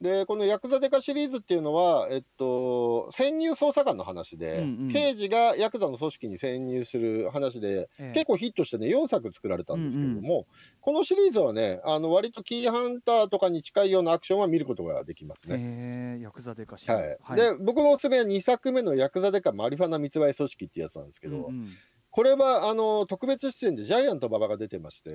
[0.00, 4.92] でこのヤクザデカシリーズっていうのは、えっと、潜入捜査官の話で、うんうん。
[4.92, 8.12] 刑事がヤクザの組織に潜入する話で、ええ。
[8.14, 10.46] 結構ヒットしてね4作作られたんですけれども、
[10.80, 15.56] このシリーズはねあの割とキーハンターとかに近いようなアクションは見ることができますね。
[15.56, 17.18] へえヤクザデカシリはい。
[17.20, 17.58] ーズ。
[17.58, 21.68] で僕のおすすめは2作目のヤクザデカマリファナ密売組織ってやつなんですけど、うんうん
[22.10, 25.10] これはあの特別出演でジャイアント馬場が出てまして。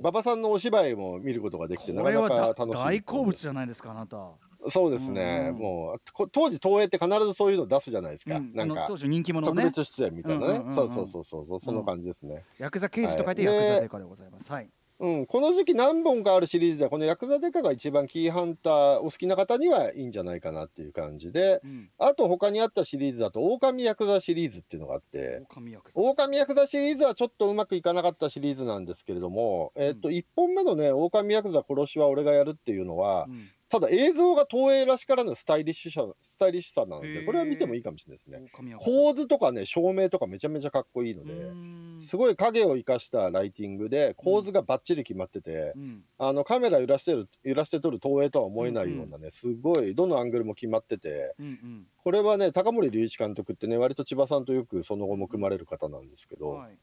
[0.00, 4.32] 馬場さんのお芝居も見ることができてなかなか楽しい大好物じゃないですかあなた。
[4.68, 9.62] そうですね、うんもうこ当時東映って必ずそういうの出すじゃないですか、うんなんか当時人気者ね。
[9.62, 14.50] 特別出演みたいなね、そうそうそうそうその感じですね、ヤクザ刑事と書いてヤはいクザでございます。
[14.50, 14.70] はい。
[15.00, 21.90] うん、この時期何本かあるシリーズではこのヤクザデカが一番キーハンターお好きな方にはいいんじゃないかなっていう感じでうん。
[21.98, 26.00] あと他にあったシリーズだと狼ヤクザシリーズっていうのがあって狼ヤクザ。
[26.00, 38.76] 狼ヤクザシリーズはちょっとうまくいかなかったシリーズなんですけれども、えっと1本目のね狼ヤクザ殺しは俺がやるっていうのはうんただ映像が東映らしからぬスタイリッシュさスタイリッシュさなのでこれは見てもいいかもしれないですね。
[38.78, 42.00] 構図とかね照明とかめちゃめちゃかっこいいのうでーん。
[42.00, 46.04] すごい影を生かしたライティングで構図がバッチリ決まっててうん。
[46.18, 56.78] あのカメラ揺らしてる揺らして撮る東映とは思えないようなねすごいどのアングルも決まっててうんこれはね高森隆一監督ってね割と千葉さんとよくその後も組まれる方なんですけど、うんはい。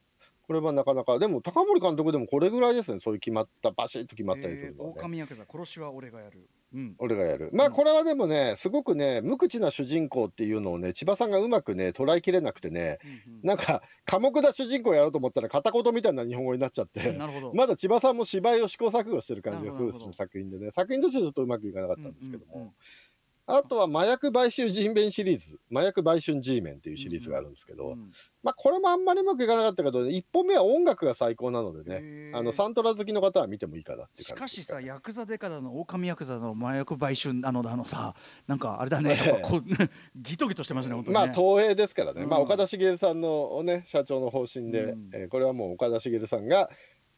[0.47, 6.49] これはなかなかでも高森監督でもこれぐらいですねそういう決まったバシッと決まったりとえーるのはね、狼ヤクザ殺しは俺がやる。
[6.73, 6.95] うん。
[6.99, 7.49] 俺がやる。
[7.53, 13.41] まあこれはでもねすごくね無口な主人公っていうのをね千葉さんがうまくね捉えきれなくてねうんうん。
[13.43, 17.53] なんか寡黙な主人公やろうと思ったら片言みたいな日本語になっちゃってなるほど。
[17.55, 20.71] まだ千葉さんも芝居を試行錯誤してる感じがする作品でね。
[20.71, 22.73] 作品としてはちょっとうまくいかなかったんですけども、うんうんうん
[23.57, 28.11] あとは麻薬買収メンシリーズ、麻薬買収 G メンっていうシリーズがあるんですけど、うん
[28.43, 38.15] まあこれもあんまりうまくいかなかったけど、1本目は音楽が最高なのでね、あのサントラ好きの方は見てもいいかなっていうし感じですかしさ、ヤクザデカだの、狼ヤクザだの、麻薬買収なのだのさ、
[38.47, 39.63] なんかあれだね、 こう
[40.15, 41.25] ギトギトしてますね、本当にね。
[41.25, 42.29] まあ東映ですからね、うん。
[42.29, 45.09] まあ岡田茂さんのね社長の方針で、うん。
[45.13, 46.69] えーこれはもう岡田茂さんが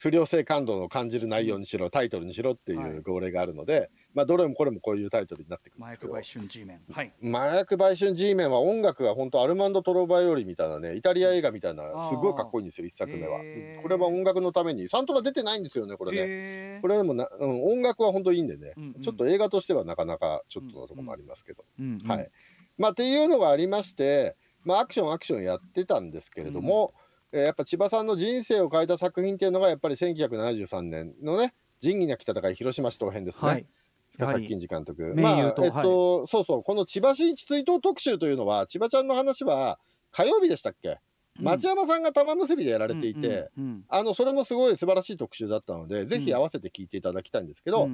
[0.03, 2.91] 不良性感度の感じる内容にしろ、タイトルにしろっていはい。
[2.91, 6.11] う号令があるので、まあどれもこれもこういうタイトルになってくるんですけど。
[6.11, 6.81] 麻薬買収 G メン。
[6.91, 7.13] はい。
[7.23, 13.39] 麻薬売春 G メンは音楽が本当アルマンド・トロバヨリみたいなねイタリア映画みたいなすごいかっこいいんですよ一作目は。
[13.81, 16.79] これは音楽のためにサントラ出てないんですよねこれね。
[16.81, 19.01] これでもな、うん、音楽は本当いいんでね、うんうん。
[19.01, 22.11] ちょっと映画としてはなかなかちょっとのところもありますけど、うんうん。
[22.11, 22.29] はい。
[22.77, 24.35] まあっていうのがありまして
[24.65, 26.93] まあアクションアクションやってたんですけれども、
[27.33, 33.65] えーやっぱ千葉さんの人生を変えた作品っていうのがやっぱり1973年のね仁義なき戦い広島市東編ですね、はい。
[34.13, 35.13] 深崎金次監督。
[35.17, 39.79] まあ、えっと、そうそう、この千葉真一追悼特集というのは、千葉ちゃんの話は
[40.11, 40.99] 火曜日でしたっけ、
[41.39, 43.49] 町山さんが玉結びでやられていて、
[43.89, 47.89] あの、それもすごい素晴らしい特集だったので、ぜひ合わせて聞いていただきたいんですけど、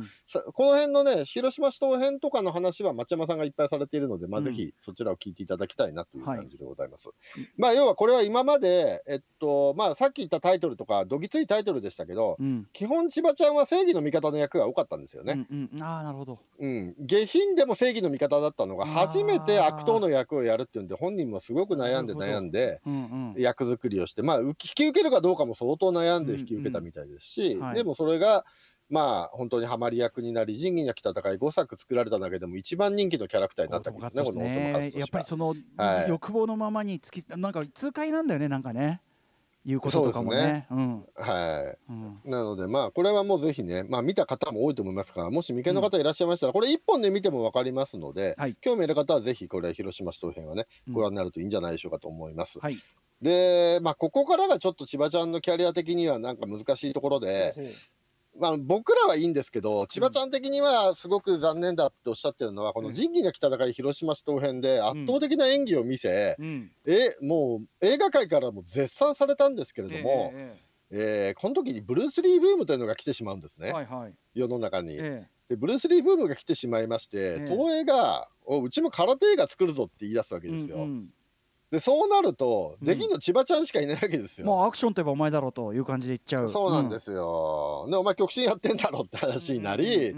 [0.53, 6.37] この辺のね、広島市東編とかの話は町山さんがいっぱいされているので、まあ、うんぜひそちらを聞いていただきたいなというはい。
[6.39, 7.09] 感じでございます。
[7.57, 12.67] まあ、要はこれは今まで、えっと、まあ、さっき言ったタイトルとか、どぎついタイトルでしたけど、うん。
[12.73, 15.47] 基本千葉ちゃんは正義の味方の役が多かったんですよね。
[15.81, 16.39] ああなるほど。
[16.59, 22.97] うん、下品でも正義の味方だったのが初めて悪党の役をやるっていうんで本人もすごく悩んで悩んでうんう
[23.28, 23.28] ん。
[23.37, 27.75] 役作りをしてまあ引き受けるかどうかも相当悩んで引き受けたみたいですし、うんはい。
[27.75, 28.45] でもそれが
[28.89, 34.23] まあ本当にハマり役になり仁義なき戦い5作作られただけでも一番人気のキャラクターになったわけですね。
[34.23, 36.09] この大友克やっぱりその、はい。
[36.09, 39.01] 欲望のままにつきなんか痛快なんだよねなんかね
[39.65, 40.67] 言うこととかもね。
[40.71, 41.05] うん。
[41.15, 42.21] はうん。
[42.25, 48.55] いなのでまあこれはもうぜひねまあ見た方も多いと思いますからもし未見の方いらっしゃいましたら、これ一本で見ても分かりますので、はい。
[48.61, 50.93] 興味ある方はぜひこれ広島市東編はねうん。
[50.93, 52.59] ご覧になるといいんじゃないでしょうかと思います。
[52.59, 52.77] はい。
[53.21, 57.53] で、まあ、ここからがちょっと千葉ちゃんのキャリア的にはなんか難しいところで、
[58.39, 66.71] まあ、僕らはいいんですけど、千葉ちゃん的にはすごく残念だっておっしゃってるのは、この仁義なき戦い広島市東編で圧倒的な演技を見せ、うん。
[66.85, 70.57] え、もう映画界からも絶賛されたんですけれども、え
[70.91, 74.13] えーこの時にブルース・リーブームというのが来てしまうんですえね、はいはい。
[74.33, 74.95] 世の中に。
[74.99, 80.77] えでブルース・リーブームが来てしまいまして、ええ東映が、おうちも空手映画作るぞって言い出すわけえですよ。
[80.77, 81.09] うんうん
[81.71, 84.47] で、そうなると、うんできんの千葉ちゃんしかいないわけですよ。
[84.47, 86.49] もうアクションといえばお前だろうという感じで言っちゃう。。
[86.49, 87.87] そうなんですすよ。
[87.89, 90.13] で、お前極真やってんだろって話になり、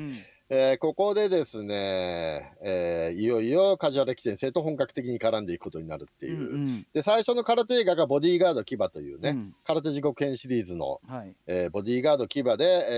[0.54, 6.40] えーここでですね、えーいよいよ梶原木先生と本格的に絡んでいくことになるっていう。
[6.40, 11.34] うんうんで、最初の空手映画がボディーガード牙というね、うん空手地獄編シリーズの、はい。
[11.48, 12.50] えーボディーガード牙で、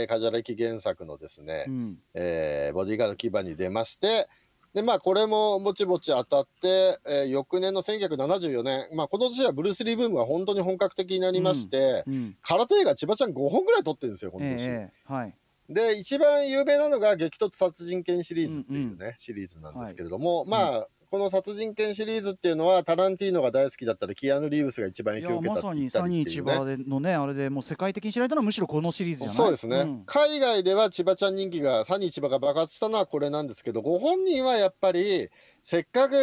[0.02, 4.28] えー梶原木原作のですね、うんえーボディーガード牙に出まして、
[4.74, 12.36] で、まあ、これもぼちぼち当たって、えー翌年の1974年、まあ、この年はブルース・リーブームが本当に本格的になりまして、うん。
[12.42, 14.70] 空手映画千葉ちゃん5本ぐらい撮ってるんですよ、この年。
[14.70, 15.34] ええええはい。
[15.70, 26.52] で、一番有名なのが激突殺人剣シリーズっていうね、うんシリーズなんですけれども、まあ、この殺人剣シリーズっていうのは、タランティーノが大好きだったり、キアヌ・リーブスが一番い影響を受けたって言ったにサニーりっていうね。
[26.54, 27.14] 千葉でのね。
[27.14, 30.04] あれでもう世界的に知られたのはむしろこのシリーズじゃないそうですね、ん。
[30.08, 35.30] 海外では千葉ちゃん人気が、サニー千葉が爆発したのはこれなんですけど、ご本人はやっぱり、
[35.64, 36.16] せっかく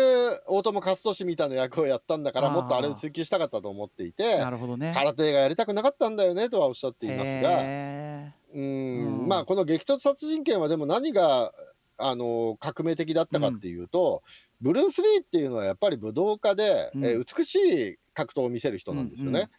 [0.48, 4.90] 大友克俊みたいな役をやったんだから、もっとあれを追求したかったと思っていてな、るほどね。
[4.92, 9.24] 空手映画やりたくなかったんだよねとはおっしゃっていますが、へうん。
[9.26, 9.28] ん。
[9.28, 11.52] まあこの激突殺人剣はでも何が
[11.96, 14.24] あの革命的だったかっていうと、
[14.60, 19.40] ブルース・リーっていうのはやっぱり武道家で、うんえー美しい格闘を見せる人なんですよね。
[19.40, 19.50] うんうん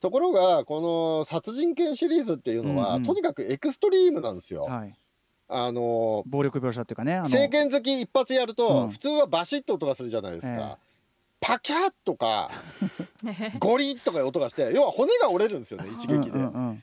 [0.00, 4.66] ところがこの殺人剣シリーズっていうのは、うんうんとにかくエクストリームなんですよ。
[4.68, 4.94] ーはい。
[5.46, 10.52] あの暴力描写っていうかね政権好き一発やると、うん普通はバシッと音がするじゃないですか。
[10.52, 10.76] ええ
[11.40, 12.50] パキャッとか
[13.22, 16.30] ね ゴリッとか音がして要は骨が折れるんですよね一撃で。
[16.30, 16.82] うんうん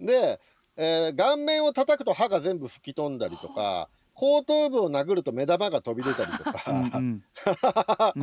[0.00, 0.40] うんで、
[0.76, 8.14] えー顔面を叩くと歯が全部吹き飛んだりとか、後頭部を殴ると目玉が飛び出たりとうんか、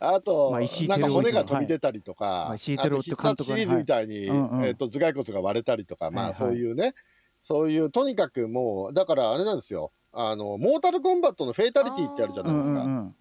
[0.00, 2.34] あと、まあなんか骨が飛び出たりとか、はい。
[2.46, 6.38] まあ石井あと照夫って必監督が殺シリーズみたいに、はいえー、と頭蓋骨が割れたりとか、まあはいはい。
[6.38, 6.94] そういうね、
[7.42, 12.72] そういう、とにかくもう、だからあれなんですよ、あの、モータルコンバットのフェイタリティってあるじゃうないですか。
[12.72, 13.16] んうんうん。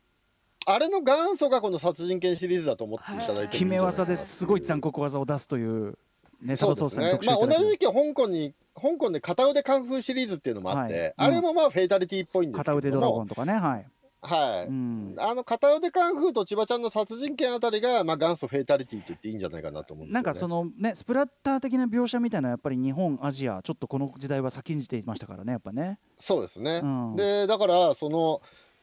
[0.66, 5.98] あれの元祖がこの殺人剣シリーズだと思っていただいて決め技ですごい残酷技を出すという
[6.42, 13.86] ねそうですねまあ、同じ時期、香港に、香港で片腕カンフーシリーズっていうのもあって、はいあれもまあ、フェイタリティっぽいんですけども、腕ドラゴンとかねはい。
[14.22, 14.68] はい。
[14.68, 20.14] うんあの片腕カンフーと千葉ちゃんの殺人剣あたりが、まあ、元祖フェイタリティと言っていいんじゃないかなと思うんですよ、ね。
[20.14, 26.00] なんかそのねスプラッター的な描写みたいなやっぱり日本アジアちょっとこの時代は先んじていましたからねやっぱね。
[26.18, 26.82] そうですね。
[26.84, 28.42] うんで、だから、その、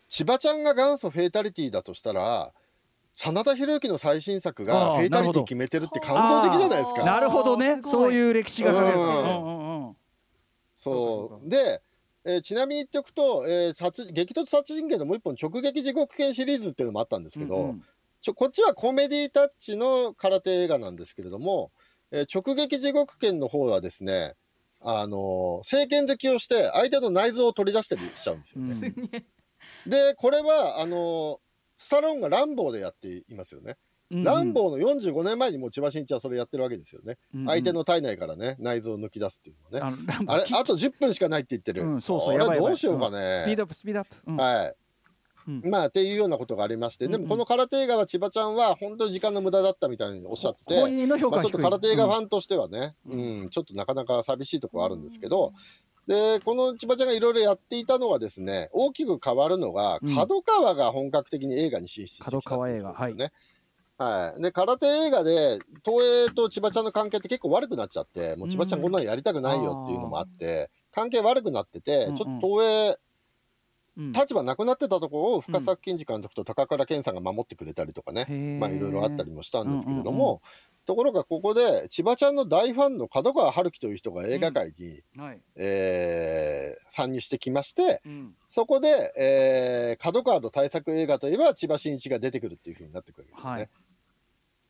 [0.08, 2.52] 千葉ちゃんが元祖フェイタリティだとしたら
[3.18, 7.02] 真田広之の最新作あがーフェイタリティ決めてるって感動的じゃないですか。
[7.02, 7.80] なるほどね。
[7.82, 8.98] そういう歴史が書かれる。
[8.98, 9.88] うんうんうん。
[9.88, 9.96] うん
[10.76, 11.48] そう。
[11.48, 11.82] で、
[12.26, 17.82] えーちなみに言っておくと、えー殺激突殺人剣のもう一本直撃地獄剣シリーズっていうのもあったんですけど、うんうん。
[18.20, 21.70] ちょこっちはコメディタッチの空手映画なんですけれども、
[22.12, 24.34] えー直撃地獄剣の方はですね
[24.82, 28.60] あのー聖剣敵をして相手の内臓を取り出したりしちゃうんですよ。
[28.60, 28.74] ね。
[28.74, 29.24] すげえ。
[29.86, 31.38] でこれはあのー
[31.78, 33.76] スタローンがランボーでやっていますよね。
[34.10, 37.18] うんうんランボーの45年前にもう千葉真一はそれやってるわけですよね。
[37.34, 40.06] うんうん相手の体内からね内臓を抜き出すっていうのはね。
[40.28, 41.82] あれあと10分しかないって言ってる。
[41.82, 43.40] うんそうそうやばいどうしようかね。
[43.42, 44.76] スピードアップスピードアップうんはい。
[45.48, 55.52] うんまあっていうようなことがありまして、でうんうんもこの空手映画は千葉ちゃんは本当に時間の無駄だったみたいにおっしゃってて、まあ、ちょっと空手映画フンァンとしてはね、ううんんちょっとなかなか寂しいところあるんですけど、
[56.06, 60.14] でこの千葉ちゃんがいろいろやっていたのはですね大きく変わるのがうん。
[60.14, 63.30] 角川が本格的に映画に進出してきた角川映画ってい。
[63.98, 72.16] はい、で空手映画で東映と千葉ちゃんの関係って結構悪くなっちゃってもう千葉ちゃんこんなのやりたくないよっていうのもあって、関係悪くなってて、うんうん。
[72.16, 72.98] ちょっと東映
[73.98, 78.26] うん立場なくなってたところを深作金次監督と高倉健さんが守ってくれたりとかね、
[78.60, 80.42] まあいろいろあったりもしたんですけれどうんうんも、
[80.86, 85.40] ところがここで千葉ちゃんの大ファンの角川春樹という人が映画界に、はい。
[85.56, 88.34] えー参入してきましてうん。
[88.48, 93.58] そこで、えー角川の大作映画といえば千葉真一が出てくるっていうふうになってくるわけですよね。
[93.58, 93.70] はい。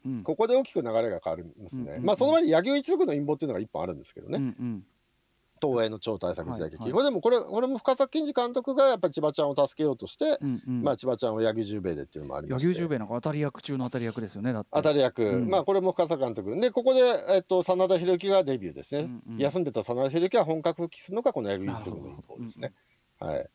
[0.06, 0.22] うん。
[0.22, 1.82] ここで大きく流れが変わりますね。
[1.82, 2.04] うんうんうん。
[2.06, 4.84] まあその前に柳生一族の陰謀っていうのが一本あるんですけどね、うんうん
[5.66, 6.92] 東映の超大作時代劇、はいはい。
[6.92, 10.82] これでもこれこれも深作金次監督がやっぱり千葉ちゃんを助けようとして、うんうん。
[10.82, 12.66] まあ千葉ちゃんを柳生十兵衛でっていうのもありまして。
[12.68, 15.48] 柳生十兵衛なんか当たり役中の当たり役ですよね当たり役、うん。
[15.48, 16.58] まあこれも深作監督。
[16.60, 17.00] でここで、
[17.30, 19.38] えっと、真田広之がデビューですね、うんうん。
[19.38, 22.72] 休んでた真田広之が本格復帰するのがこの柳生一族の一方ですね、
[23.18, 23.48] はい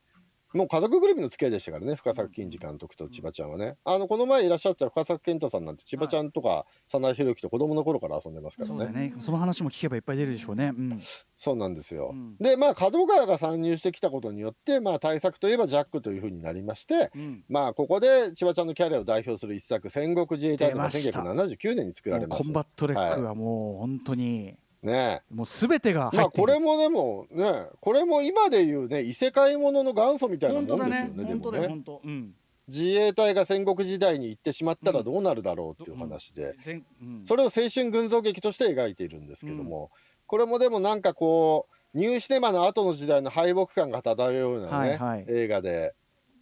[0.54, 3.76] もう家族ぐるみの付き合いでしたからね深作金次監督と千葉ちゃんはね。
[3.86, 8.76] あのこの前いらっしゃった深作健太さんなんて千葉ちゃんとか真田広之と子供の頃から遊んでますからね。
[8.76, 9.14] そうだね。
[9.20, 10.72] その話も聞けばいっぱい出るでしょうね。
[10.76, 11.02] うん。
[11.38, 12.38] そうなんですよ、うん。
[12.38, 17.44] でまあ角川が参入してきたことによってまあ大作といえば JAC というふうになりましてうん。
[17.50, 21.20] まあここで千葉ちゃんのキャリアを代表する一作戦国自衛隊が出ました。
[21.22, 22.44] 1979年に作られます。
[22.44, 25.22] コンバットレックはもう本当にね。
[25.30, 31.68] もうすべてが入まあこれもでもねこれも今でいうね異世界ものの元祖みたいなもんですよねで本当だよもね。
[31.68, 32.34] 本当うん。
[32.68, 37.26] 自衛隊が戦国時代に行ってしまったらどうなるだろうっていう話で、全うん。
[37.26, 39.92] それを青春群像劇として描いているんですけども、
[40.26, 45.26] これもでもなんかこうニューシネマの後の時代の敗北感が漂うようなね、はいはい。
[45.28, 45.94] 映画で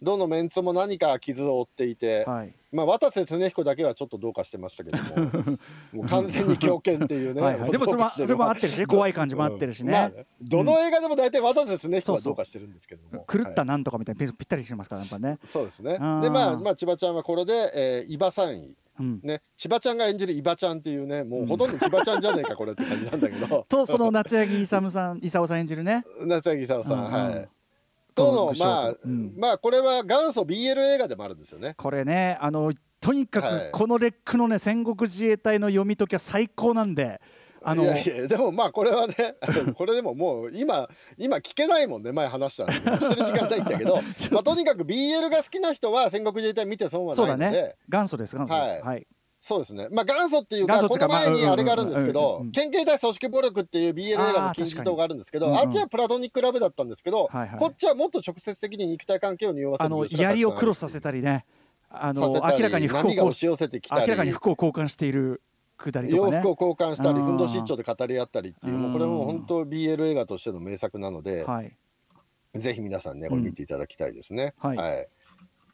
[0.02, 2.54] どのメンツも何か傷を負っていて、はい。
[2.72, 5.58] まあ渡瀬恒彦だけはちょっとどうかしてましたけども
[5.92, 7.70] もう完全に狂犬っていうねはいはい。
[7.70, 8.86] でもそれもそれも合ってるしね。
[8.88, 13.24] 怖い感じも合ってるしまあねどの映画でも大体渡瀬恒彦はどうかしてるんですけども。
[13.28, 13.68] 狂ったはい。
[13.68, 15.38] なんとかみたいにぴったりしてますからやっぱね。
[15.44, 15.94] そうですね。
[15.94, 19.20] でまあまあ千葉ちゃんはこれで、えー、伊庭さん位うん。
[19.22, 23.66] ね千葉ちゃんが演じる伊庭ちゃんっていうねもうほとんど千葉ちゃんじゃねえかこれって感じなんだけど。
[23.68, 26.04] とその夏柳勇さん勇さん演じるね。
[26.20, 27.12] 夏柳功さん、うんうん。
[27.12, 27.48] はい
[28.14, 29.32] とのまあ、うん。
[29.36, 31.74] まあこれは元祖 BL 映画でもあるんですよね。
[31.76, 33.70] これねあのとにかはい。
[33.70, 37.20] くこのレックのね戦国自衛隊の読み解きは最高なんで
[37.62, 39.14] あのいやいやでもまあこれはね
[39.76, 40.88] これでももう今
[41.18, 44.00] 今聞けないもんね前話したんでしてる時間ないんだけど。
[44.32, 47.62] まあとにかく BL が好きな人は戦国自衛隊見て損はそうだないので。
[47.62, 47.74] ね。
[47.88, 48.82] 元祖です元祖です。
[48.82, 49.06] ははい
[49.40, 49.88] そうですね。
[49.90, 57.58] まあ元祖っていうかこの前にまああれがあるんですけど県警隊組織暴力っていう BL 映画の金字塔があるんですけどあっちはプラトニックラブだったんですけどはいはい。
[57.58, 61.46] こっちはもっと直接的に肉体関係を匂わせる槍をクロスさせたりね
[61.88, 65.40] あの明らかに服をこう波が押し寄せてきたり明らかに服を交換している
[65.86, 66.10] ね。
[66.10, 69.26] 洋服を交換したり、うんふんどし一丁で語り合ったりっていう、もうこれもうん。
[69.26, 71.74] 本当 BL 映画としての名作なので、はい。
[72.54, 74.54] ぜひ皆さんね、これ見ていただきたいですね。
[74.62, 74.76] うん。
[74.76, 75.08] はい。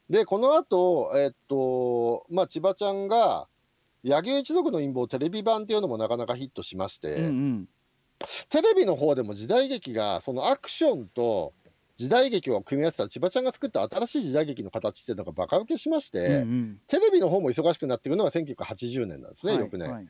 [0.08, 3.48] で、この後、えっと、まあ、千葉ちゃんが、
[4.02, 7.68] 柳生一族の陰謀テレビ版っていうのもなかなかヒットしまして、うんうん。
[8.48, 11.52] テレビの方でも時代劇が、そのアクションと
[11.96, 16.80] 時代劇を組み合わせた千葉ちゃんが作った新しい時代劇の形っていうのがバカ受けしまして、うんうん。
[16.86, 19.90] テレビの方も忙しくなっていくのが1980年なんですね、はい翌年。
[19.90, 20.08] はい。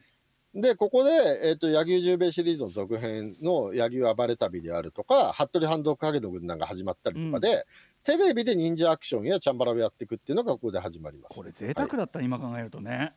[0.55, 1.11] で、ここで、
[1.45, 7.67] えっ、と、柳生十兵衛シリーズの続編の柳生暴れ旅であるとか、服部半蔵影の軍団が始まったりとかで、
[8.05, 11.37] テレビで忍者アクションやチャンバラをやっていくっていうのがここで始まります。
[11.37, 13.13] これ贅沢だった今考えるとね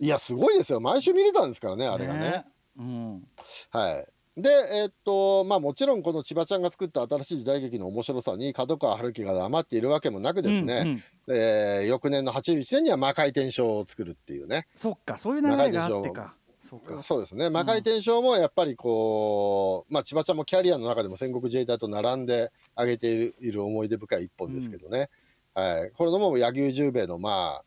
[0.00, 0.80] いや、すごいですよ。
[0.80, 2.44] 毎週見れたんですからね、あれがね。
[2.78, 3.22] うん。
[3.70, 4.06] はい。
[4.36, 11.36] で、えっと、まあもちろんこの千葉ちゃんが作った新しい時代劇の面白さに角川春樹が黙っているわけもなくですね、うんうん。
[11.36, 14.66] えー翌年の81年には魔界転生を作るっていうね。
[14.74, 16.34] そっかそういう流れがあってか。
[16.68, 17.02] そうか。
[17.02, 25.10] そうですね、魔界転生もやっぱりこう、まあ、千葉ちゃんもキャリアの中でも戦国自衛隊と並んで挙げている思い出深い一本ですけどね、
[25.54, 27.64] はい、これのも柳生十兵衛のまあ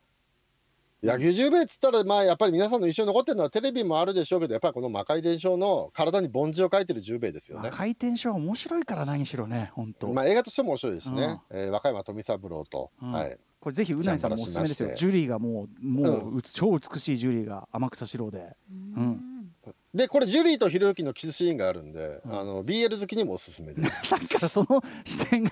[1.02, 7.70] 柳生十兵衛っつったらまあやっぱり皆さんの一緒に残ってるのはテレビもあるでしょうけどやっぱりこの魔界伝承の体に梵字を書いてる十兵衛ですよね。
[7.72, 11.40] 回転書は面白いから何しろね本当、まあ映画としても面白いですね。
[11.52, 13.12] えー和歌山富三郎と、うん。
[13.12, 13.38] はい。
[13.60, 14.96] これぜひうないさんもおすすめですよ。
[14.96, 18.56] ジュリーがもうもう、うつ超美しいジュリーが天草四郎で。
[18.72, 19.27] ん
[19.98, 22.40] でこれジュリーとひろゆきのキスシーンがあるんで、うん。
[22.40, 24.08] あの BL 好きにもおすすめです。
[24.08, 25.52] さっきからその視点が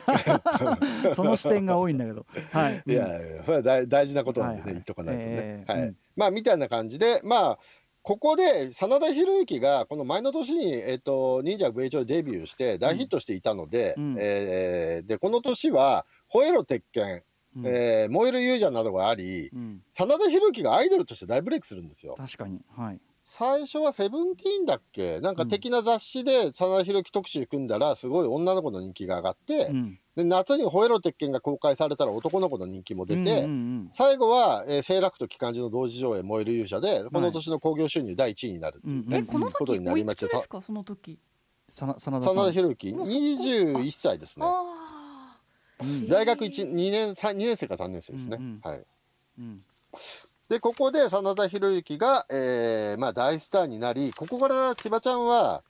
[1.15, 2.25] その視点が多いんだけど。
[2.51, 2.83] はい。
[2.85, 4.73] いやいやそれは大大事なことなんでね、はいはい。
[4.75, 5.25] 言っとかないとね。
[5.27, 5.87] えーはい。
[5.87, 5.97] うん。
[6.15, 7.59] まあみたいな感じでまあ
[8.03, 14.15] ここで真田広之がこの前の年に、えっと忍者武衛長でデビューして大ヒットしていたので,、うん。
[14.19, 17.23] えーでこの年は「吠えろ鉄拳」
[17.57, 17.63] うん。
[17.65, 19.81] えー燃える勇者」などがありうん。
[19.93, 22.13] 真田広之がアイドルとして大ブレイクするんですよ。
[22.15, 22.61] 確かに。
[22.77, 25.19] はい最初はセブンティーンだっけ？
[25.19, 29.99] なんか的な雑誌で真田広之特集組んだらすごい女の子の人気が上がって、うん。
[30.15, 33.43] で夏に「吠えろ鉄拳」が公開されたら男の子の人気も出て、うんうんう
[33.85, 33.89] ん。
[33.93, 41.19] 最後は、えー、セーラクと機関銃の同時上映燃える勇者でこの年の興行収入第1位になるっていううんえこのこと時おいになりましてくつですかその時
[41.73, 41.99] 真
[42.45, 44.45] 田広之もうそこ21歳ですね。
[46.07, 48.71] 大学1 2年3 2年生か3年生ですね、うんうん。
[48.71, 48.85] はい。
[49.39, 49.61] うん
[50.49, 55.63] でここで真田広之が、えーまあ、大スターになりここから千葉ちゃんは、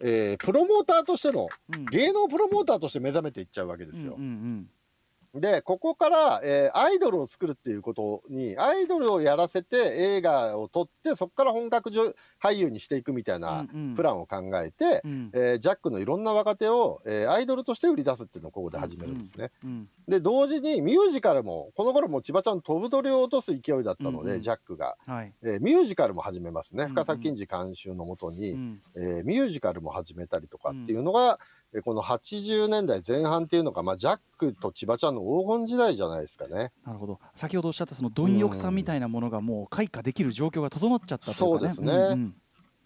[0.00, 1.84] えープロモーターとしてのうん。
[1.86, 4.66] 芸能プロモーターとして目覚めていっちゃうわけですよ、うんうん
[5.40, 12.02] でここから、えーアイドルを作るっていうことにアイドルをやらせて映画を撮ってそこから本格女
[12.42, 13.94] 俳優にしていくみたいなうんうん。
[13.94, 15.30] プランを考えて、うん。
[15.34, 19.50] えージャックのいろんな若手を、えーアイドルとして売り出すっていうのをここで始めるんですね。
[19.64, 24.40] うんで同時にミュージカルもこの頃もう千葉ちゃん飛ぶ鳥を落とす勢いだったので、うんうん。
[24.40, 25.32] ジャックが、はい。
[25.42, 26.94] えーミュージカルも始めますね、うんうん。
[26.94, 28.80] 深作金次監修のもとに、うん。
[28.96, 36.72] えーミュージカルも始めたりとかっていうのが、えーこの80年代前半っていうのが、まあ、ジャックと千葉ちゃんの黄金時代じゃないですかね。
[36.86, 37.20] なるほど。
[37.34, 41.74] 先ほどおっしゃったその貪欲さみたいなものがもう開花できる状況が整っちゃったというかね。
[41.74, 42.04] そうですね。
[42.12, 42.34] うん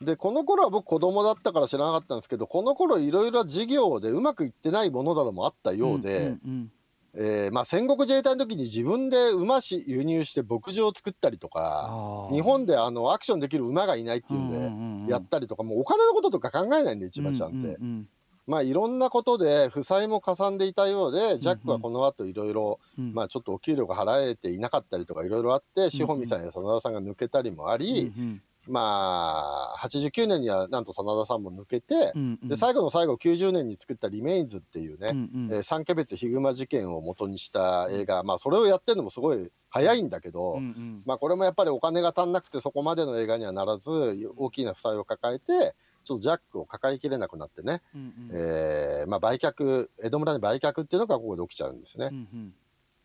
[0.03, 6.70] でこの頃は僕子供だったから知らなかったんですけどこの頃いろいろ事業でうまくいってないものなどもあったようで、ん
[7.14, 18.09] えーまあ、戦国自衛隊の時に自分で馬し輸入して牧場を作ったりとか日本であのアクションできる馬がいないっていうんでやったりとか、もうお金のこととか考えないんで千葉ちゃんって、うんうん
[18.51, 23.14] まあいろんなことで負債もかさんでいたようでジャックはこの後いろいろうん。
[23.14, 32.48] まあちょっとお給料が払えていなかったりとかいろいろあって志保美さんや真田さんが抜けたりもあり、うんまあ89年にはなんと真田さんも抜けて、うんうん。
[32.48, 35.53] で最後の最後90年に作った「リメインズ」っていうね、うんうん。
[35.53, 41.03] えー三キャベツヒグマ事件を元にした映画、まあ、それをやってるのもすごい早いんだけど、うんうん。
[41.07, 43.90] まあ、これもやっぱりお金が足んなくてそこまでの映画にはならず
[44.36, 45.74] 大きな負債を抱えて
[46.05, 48.30] ちょっとジャックを抱えきれなくなってね、うんうん。
[48.32, 52.11] えーまあ、売却江戸村に売却っていうのがここで起きちゃうんですね。
[52.12, 52.14] う。
[52.14, 52.55] ん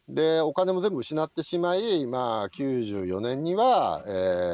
[0.07, 4.09] でお金も全部失ってしまい、まあ、94年には、え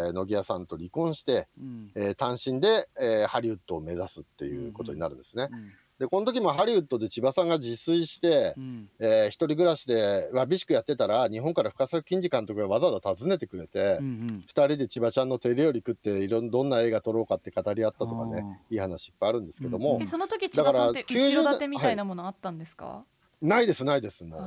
[0.09, 1.91] ー野木屋さんと離婚して、うん。
[1.95, 5.49] えー単身で、えーハリウッドを目指すっていうことになるんですね。
[5.51, 5.71] うん
[6.01, 8.89] でこの時もハリウッドで千葉さんが自炊して、うん。
[8.99, 14.43] えー一人暮らしでわびしくやってたら日本から深作金次監督がわざわざ訪ねてくれて、うんうん。
[14.47, 23.05] 二人で千葉ちゃんの手料理食っていろんどんな映画撮ろうかって語り合ったとかねいい話いっぱいあるんですけども、うんえその時千葉さんって後ろ盾みたいなものあったんですか、
[23.41, 24.41] ないですないですもう。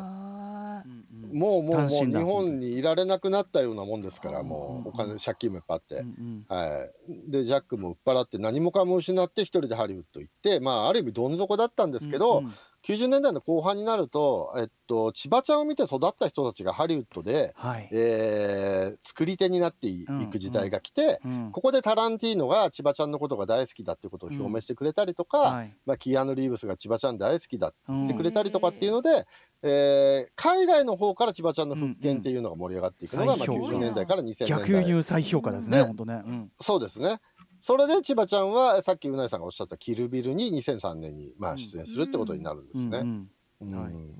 [1.34, 12.54] もうもうもう日本にいられなくなったようなもんですからうんもうお金借金もいっぱいあって、うんはい、でジャックも売っ払って何もかも失って一人でハリウッド行ってまあある意味どん底だったんですけど、うんうん
[12.86, 17.88] 90年代の後半になると、えっと、千葉ちゃんを見て育った人たちがハリウッドで、はい。
[17.90, 25.74] えー作り手になっていうんく時代が来て、うんここでタランティーノが千葉ちゃんのことが大好きだっていうことを表明してくれたりとか、はい。
[25.86, 29.26] まあ、キアヌ・リーブスが千葉ちゃん大好きだってうん言ってくれたりとかっていうので、
[29.62, 35.84] えー海外の方から千葉ちゃんの復権っていうのが盛り上がっていくのが、まあ、再評価90年代から2000年逆代輸入再評価ですねね。
[35.84, 36.22] 本当ね。
[36.24, 36.50] うん。
[36.60, 37.20] そうですね
[37.64, 42.98] それで千葉ちゃんはさっきうないさんがおっしゃった「キルビル」に2003年にまあ出演するってことになるんですね。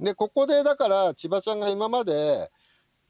[0.01, 2.51] でここでだから千葉ちゃんが今まで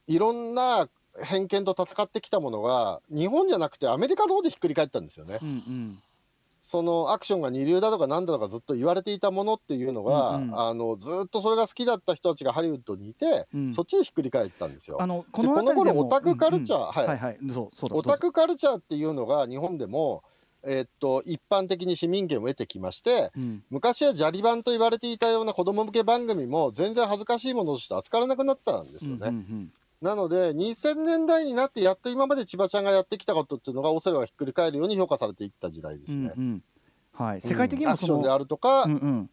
[0.09, 0.89] いろんな
[1.23, 5.39] 偏見と戦ってきたものが日本じゃなくてアメリカの方でひっくり返ったんですよね。
[5.41, 6.03] うんうん
[6.65, 10.59] そのアクションが二流だとかなんだとかずっと言われていたものっていうのが、うんうん。
[10.59, 13.75] あのずっとそれが好きだった人たちがハリウッドにいて、うん。
[13.75, 14.97] そっちでひっくり返ったんですよ。
[14.99, 17.07] あのこの頃オタクカルチャー、うんうんはい。
[17.09, 17.39] はいはい。
[17.53, 20.23] そうそうだオタクカルチャーっていうのが日本でも、
[20.63, 23.63] えーっと一般的に市民権を得てきましてうん。
[23.69, 29.29] 昔はジャリバンと言われていたような子供向け番組も全然恥ずかしいものとして扱われなくなったんですよね。
[29.29, 29.73] うんうん
[30.05, 36.31] なので2000年代になってやっと今まで千葉ちゃんがやってきたことっていうのがオセロがひっくり返るように評価されていった時代ですね。
[36.37, 36.63] うんうん。
[37.15, 37.41] はい。
[37.41, 39.31] 世界的にもそのアクションであるとか、うんうん。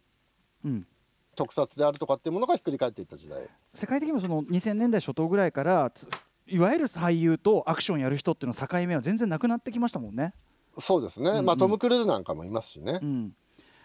[0.63, 0.87] うん。
[1.35, 3.49] 特撮であるとかっていうものがひっくり返っていった時代。
[3.73, 6.07] 世界的にもその2000年代初頭ぐらいからつ
[6.47, 10.33] いわゆる俳優とアクションやる人っていうの境目は全然なくなってきましたもんね。
[10.79, 11.45] そうですね、うんうん。
[11.45, 13.33] まあトム・クルーズなんかもいますしね、うん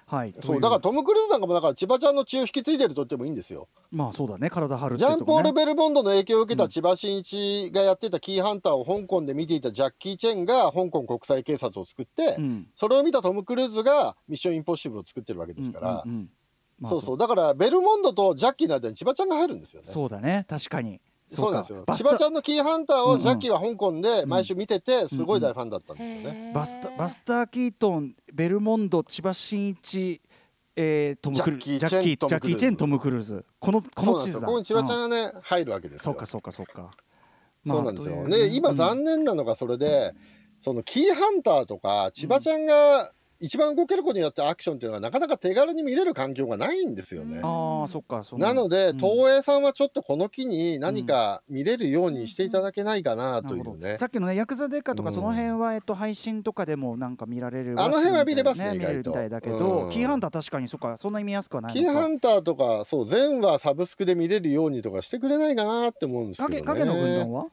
[0.08, 3.68] はい、そうだからトム・クルーズなんかもだから千葉ちゃんの血を引き継いでると言ってもいいんですよ。
[3.90, 12.68] まあそうだね体張るってジャンポール・ベルボンドの影響を受けた千葉真一がやってたキーハンターを香港で見ていたジャッキー・チェンが香港国際警察を作って、うん。
[12.76, 16.30] それを見たトム・クルーズがミッション・インポッシブルを作ってるわけですから、うんうんうん。
[16.78, 17.02] まあそう。
[17.02, 19.88] そうだからベルモンドとジャッキーの間に千葉ちゃんが入るんですよね。
[19.88, 20.46] そうだね。
[20.48, 21.84] 確かにそうなんですよ。
[21.96, 23.18] 千葉ちゃんのキーハンターうんうん。
[23.18, 30.20] をジャッキーは香港で毎週見ててすごい大ファンだったんですよね、バスタバスター・キートンベルモンド千葉真一
[30.78, 33.44] えー、トム・クルージャッキージャッキーチェンジャッキー・チェントム・クルーズ。
[33.58, 34.46] このこの地図だ。
[34.46, 36.12] ここに千葉ちゃんうんがね入るわけですよ。
[36.12, 36.90] そうかそうかそうか。
[37.66, 38.16] そうなんですよ。
[38.16, 38.76] まあで、今うん。
[38.76, 40.12] 残念なのがそれで、
[40.60, 47.40] そのキーハンターとか、千葉ちゃんが一番動ける子によってアクションっていうのはなかなか手軽に見れる環境がないんですよね。
[47.42, 48.98] ああそっかそなので、うん。
[48.98, 53.98] 東映さんはちょっとこの機に何か見れるようにしていただけないかなとないうね。
[53.98, 59.10] さっきのねヤクザデカとかうんその辺は、えっと、配信とかでもなんか見られるあの辺は見れますね見れる意外と。
[59.10, 59.90] みたいだけど、うん。
[59.90, 66.62] キーハンター確かにそっかそんなに見やすくはないキーハンターとか、そう、全話サブスクで見れるようにとかしてくれないかなって思うんですけどね。
[66.62, 67.46] 影影の軍団は？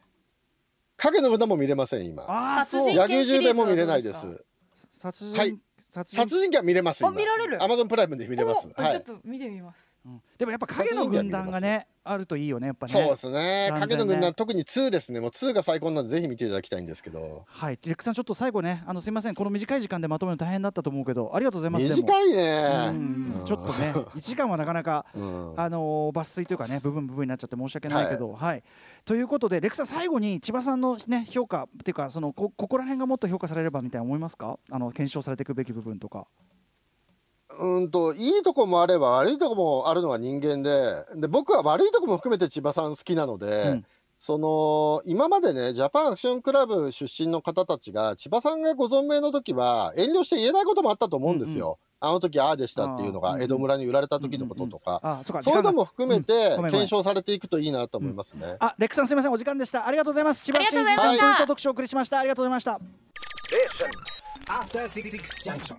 [0.95, 2.23] 影の軍団も見れません、今。
[2.23, 4.45] ああそう殺人野球十兵衛も見れないです。
[4.91, 5.57] 殺人、はい
[5.93, 7.05] 殺人殺人鬼は見れます。
[7.05, 7.63] あ見られる？
[7.63, 8.67] アマゾンプライムで見れます。
[8.75, 9.03] はいおちょっ。
[9.03, 13.69] と見てみますうんでもやっぱ影の軍団がねあるといいよねやっぱねそうですね。
[13.71, 15.21] 完全ね影の軍団、特に2ですね。
[15.21, 17.45] もう2が最高なんで、ぜひ見ていただきたいんですけど。
[17.47, 22.25] はいディレクさんちょっと最後ねあのすいませんこの短い時間でまとめるの大変だったと思うけどありがとうございますでも短い
[22.89, 23.35] うんね。
[23.45, 25.53] ちょっとね1時間はなかなか うん。
[25.59, 28.63] あのー抜粋というかね部分部分になっちゃって申し訳ないけど、はい
[29.05, 34.57] ということでレクさん最後に千葉さんのね評価っていうかそのこここら辺がもっと評価されればみたいな思いますか？
[34.71, 36.27] あの検証されていくべき部分とか。
[37.59, 43.85] うんと、いいとこもあれば、悪いとこもあるのが人間で、で、僕は悪いとこも含めて千葉さん好きなので、うん
[44.17, 51.77] その、今までね、ジャパンアクションクラブ出身の方たちが、千葉さんがご存命の時は、遠慮して言えないこともあったと思うんですよ。
[52.05, 58.57] あの時ああでしたっていうのが、江戸村に売られた時のこととか、あそうかそういうのも含めて検証されていくといいなと思いますね。
[58.59, 60.43] あレクさんすみませんお時間でしたありがとうございます。
[60.43, 62.19] 千葉真一さんと特集をお送りしました。
[62.19, 62.79] ありがとうございました
[65.45, 65.77] Junction.